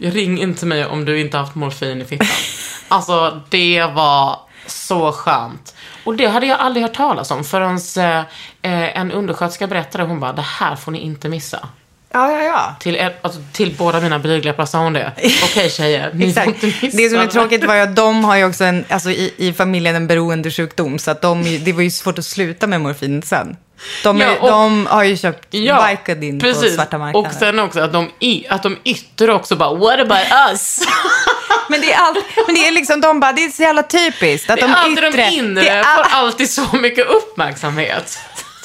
[0.00, 2.28] Ring inte mig om du inte haft morfin i fittan.
[2.88, 5.74] alltså, det var så skönt.
[6.08, 8.18] Och det hade jag aldrig hört talas om förrän eh,
[8.62, 10.04] eh, en undersköterska berättade.
[10.04, 11.68] Hon bara, det här får ni inte missa.
[12.12, 12.74] Ja, ja, ja.
[12.80, 15.12] Till, alltså, till båda mina blygdläppar sa hon det.
[15.44, 18.36] Okej tjejer, ni får inte missa Det som är tråkigt var ju att de har
[18.36, 20.98] ju också en, alltså i, i familjen en beroendesjukdom.
[20.98, 23.56] Så att de, det var ju svårt att sluta med morfin sen.
[24.02, 27.30] De, är, Ja, och- de har ju köpt Ja, Vicodin på svarta marknaden.
[27.30, 30.80] Och sen också att de, i, att de yttre också bara, what about us?
[31.68, 34.50] Men det är allt, men det är liksom, de bara, det är så jävla typiskt.
[34.50, 38.18] Att Det är de alltid yttre, de inre är får all, alltid så mycket uppmärksamhet.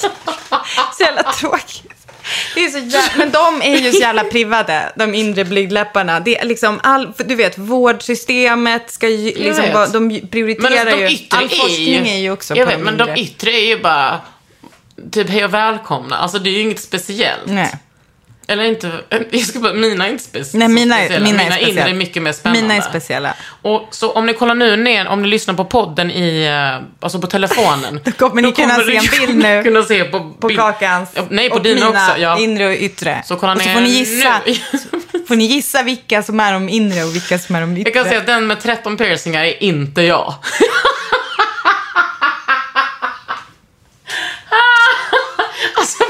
[0.96, 1.93] så jävla tråkigt.
[2.54, 6.20] Det är så jävla, men de är ju så jävla privade, de inre blygdläpparna.
[6.20, 10.70] Det är liksom all, för du vet, vårdsystemet ska ju, liksom, vara- de Men prioriterar
[10.70, 12.96] alltså, de ju, all är forskning ju, är ju också jag på vet, de men
[12.96, 14.20] de yttre är ju bara
[15.12, 16.16] typ hej och välkomna.
[16.16, 17.46] Alltså det är ju inget speciellt.
[17.46, 17.74] Nej.
[18.46, 18.90] Eller inte,
[19.30, 21.24] jag ska bara, mina är inte speci- Nej, mina speciella.
[21.24, 22.62] mina är mina inre är mycket mer spännande.
[22.62, 23.34] Mina är speciella.
[23.62, 27.20] Och så om ni kollar nu ner, om ni lyssnar på podden i, eh, alltså
[27.20, 28.00] på telefonen.
[28.04, 31.48] Då kommer ni kunna se en bild nu kunna se på, På bild- kakans Nej,
[31.50, 32.20] på och dina mina också.
[32.20, 32.38] Ja.
[32.38, 33.22] inre och yttre.
[33.26, 34.40] Så kollar och så får ni gissa,
[35.28, 37.90] får ni gissa vilka som är de inre och vilka som är de yttre.
[37.90, 40.34] Jag kan säga att den med 13 piercingar är inte jag.
[45.76, 46.04] alltså,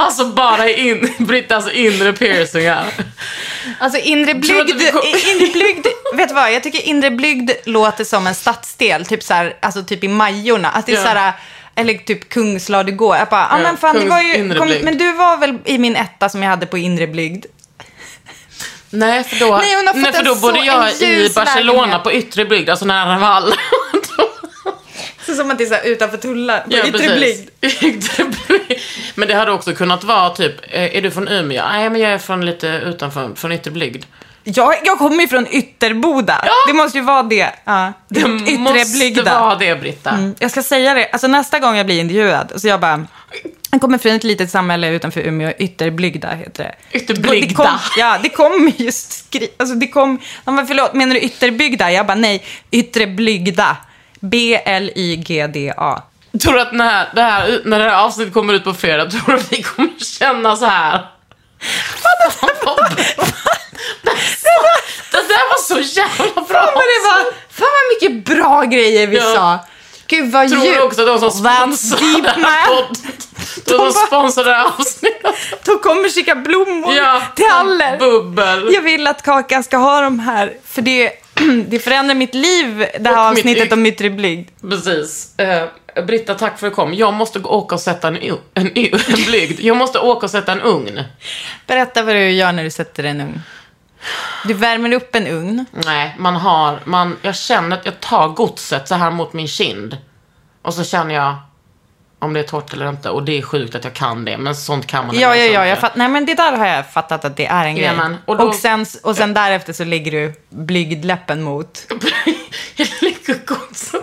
[0.00, 2.84] alltså bara in, Brittas inre piercingar.
[3.78, 6.52] Alltså inre blygd, inre blygd, vet du vad?
[6.52, 10.70] Jag tycker inre blygd låter som en stadsdel, typ så här, alltså typ i Majorna.
[10.70, 11.02] Att det är Ja.
[11.02, 11.32] så här,
[11.74, 13.16] eller typ Kungslad-gå.
[13.16, 15.78] Jag bara, Ja, men fan det Kungs var ju, kom, men du var väl i
[15.78, 17.46] min etta som jag hade på inre blygd?
[18.92, 22.02] Nej, för då, Nej, nej, för då bodde jag i Barcelona lägenhet.
[22.02, 23.54] på yttre blygd, alltså nära Vall.
[25.30, 27.50] Så som att det är så här utanför tullar, på Ja, yttre blygd.
[27.60, 28.24] Yttre.
[29.14, 31.62] Men det hade också kunnat vara typ, eh, är du från Umeå?
[31.72, 34.04] Nej, men jag är från lite utanför, från yttre blygd.
[34.44, 36.42] Jag, jag kommer ju från Ytterboda.
[36.46, 36.52] Ja.
[36.66, 37.50] Det måste ju vara det.
[37.64, 37.92] Ja.
[38.08, 39.40] Det Yttre måste blygda.
[39.40, 40.10] vara det, Britta.
[40.10, 43.06] Mm, Jag ska säga det, alltså nästa gång jag blir intervjuad, så jag bara,
[43.70, 46.98] jag kommer från ett litet samhälle utanför Umeå, Ytterblygda heter det.
[46.98, 47.48] Ytterblygda.
[47.48, 49.48] Det kom, ja, det kom just skri...
[49.58, 50.18] Alltså det kom...
[50.44, 51.92] Bara, förlåt, menar du Ytterbygda?
[51.92, 53.76] Jag bara, nej, Ytterblygda.
[54.20, 56.02] B-L-Y-G-D-A.
[56.42, 59.22] Tror du att när det, här, när det här avsnittet kommer ut på fredag, tror
[59.26, 61.06] du att vi kommer känna så här?
[65.12, 66.44] Det där var så jävla bra.
[66.44, 69.22] Fan vad det var, fan vad mycket bra grejer vi Ja.
[69.34, 69.58] sa.
[70.06, 70.76] Gud vad Tror djupt.
[70.78, 72.76] du också att de som sponsrar deep, det här man.
[72.76, 73.12] podden,
[73.66, 75.34] de som bara- sponsrar det här avsnittet.
[75.64, 77.96] De kommer skicka blommor Ja, till alla.
[77.96, 78.68] Bubbel.
[78.74, 81.12] Jag vill att Kakan ska ha de här, för det,
[81.68, 84.48] det förändrar mitt liv, det här Och mitt avsnittet yt- om yttre blygd.
[84.60, 85.38] Precis.
[85.38, 85.68] Eh,
[86.06, 86.94] Britta, tack för att du kom.
[86.94, 89.60] Jag måste åka och sätta en, en, en blygd.
[89.60, 91.02] Jag måste åka och sätta en ugn.
[91.66, 93.42] Berätta vad du gör när du sätter en ugn.
[94.44, 95.64] Du värmer upp en ugn.
[95.84, 99.96] Nej, man har, man, jag känner att jag tar godset så här mot min kind.
[100.62, 101.36] Och så känner jag
[102.20, 103.10] om det är torrt eller inte.
[103.10, 105.18] Och det är sjukt att jag kan det, men sånt kan man.
[105.18, 105.66] Ja, ja, ja.
[105.66, 107.84] Jag fatt, nej, men det där har jag fattat att det är en grej.
[107.84, 111.86] Jajamän, och Och, då- sen, och sen därefter så lägger du blygdläppen mot.
[112.76, 114.02] jag lägger godset.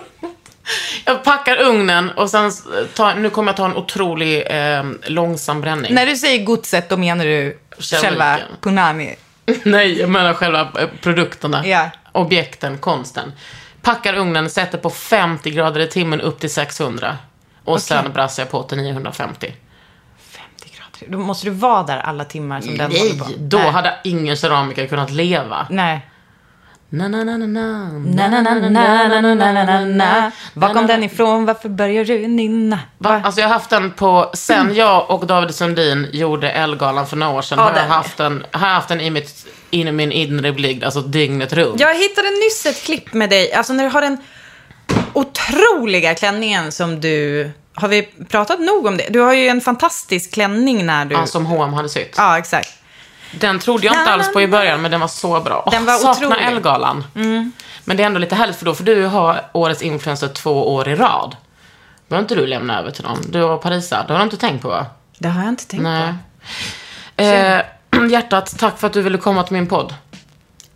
[1.04, 2.52] Jag packar ugnen och sen
[2.94, 5.94] tar, nu kommer jag ta en otrolig eh, långsam bränning.
[5.94, 8.10] När du säger godset, då menar du Keramiken.
[8.10, 9.16] själva punani.
[9.64, 11.66] Nej, jag menar själva eh, produkterna.
[11.66, 11.90] Ja.
[12.12, 13.32] Objekten, konsten.
[13.82, 17.16] Packar ugnen, sätter på 50 grader i timmen upp till 600.
[17.68, 17.80] Och okay.
[17.80, 19.54] sen brassar jag på till 950.
[20.18, 21.12] 50 grader.
[21.12, 23.24] Då måste du vara där alla timmar som Nej, den håller på.
[23.24, 25.66] Då Nej, då hade ingen keramiker kunnat leva.
[25.70, 26.00] Nej.
[30.54, 31.44] Var kom den ifrån?
[31.44, 32.78] Varför börjar du nynna?
[32.98, 33.22] Va?
[33.24, 37.32] Alltså jag har haft den på, sen jag och David Sundin gjorde Elgalan för några
[37.32, 40.52] år sedan, ja, har jag haft den, har haft den i, mitt, in, min inre
[40.52, 41.80] blygd, alltså dygnet runt.
[41.80, 44.18] Jag hittade nyss ett klipp med dig, alltså när du har den
[45.12, 47.50] otroliga klänningen som du
[47.80, 49.06] har vi pratat nog om det?
[49.10, 51.14] Du har ju en fantastisk klänning när du...
[51.14, 52.14] Ja, som H&M hade sytt.
[52.16, 52.74] Ja, exakt.
[53.32, 55.68] Den trodde jag inte alls på i början, men den var så bra.
[55.70, 56.42] Den var Saknar otrolig.
[56.42, 56.52] Mm.
[56.52, 57.04] Ellegalan.
[57.84, 60.88] Men det är ändå lite härligt, för då får du ha årets influencer två år
[60.88, 61.36] i rad.
[62.08, 63.18] Behöver inte du lämna över till någon.
[63.30, 64.86] Du och Parisa, det har du inte tänkt på va?
[65.18, 66.14] Det har jag inte tänkt Nej.
[67.16, 67.22] på.
[67.22, 67.62] Eh,
[68.10, 69.94] hjärtat, tack för att du ville komma till min podd.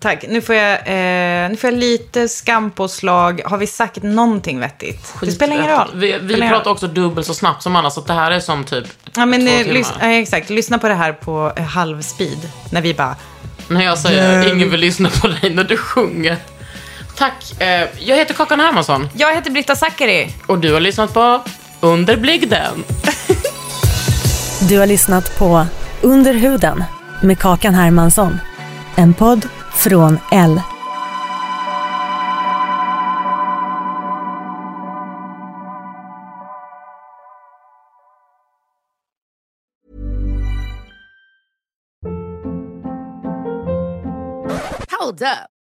[0.03, 0.25] Tack.
[0.29, 3.41] Nu får, jag, eh, nu får jag lite skampåslag.
[3.45, 5.15] Har vi sagt någonting vettigt?
[5.21, 5.91] det spelar ingen roll.
[5.95, 6.73] Vi, vi pratar roll.
[6.73, 8.85] också dubbelt så snabbt som annars, så att det här är som typ
[9.17, 9.75] Ja, men två eh, timmar.
[9.79, 10.51] lys- ja, exakt.
[10.51, 12.49] Lyssna på det här på eh, halv speed.
[12.71, 13.17] När vi bara...
[13.69, 16.37] När jag säger ingen vill lyssna på dig när du sjunger.
[17.17, 17.61] Tack.
[17.63, 20.35] Eh, jag heter Kakan Hermansson Jag heter Britta Zackari.
[20.47, 21.43] och du har lyssnat på
[21.81, 22.85] Under blygden.
[24.69, 25.67] Du har lyssnat på
[26.01, 26.85] Under huden
[27.23, 28.39] med Kakan Hermansson.
[28.97, 30.61] En podd från L.
[45.01, 45.62] Hold up.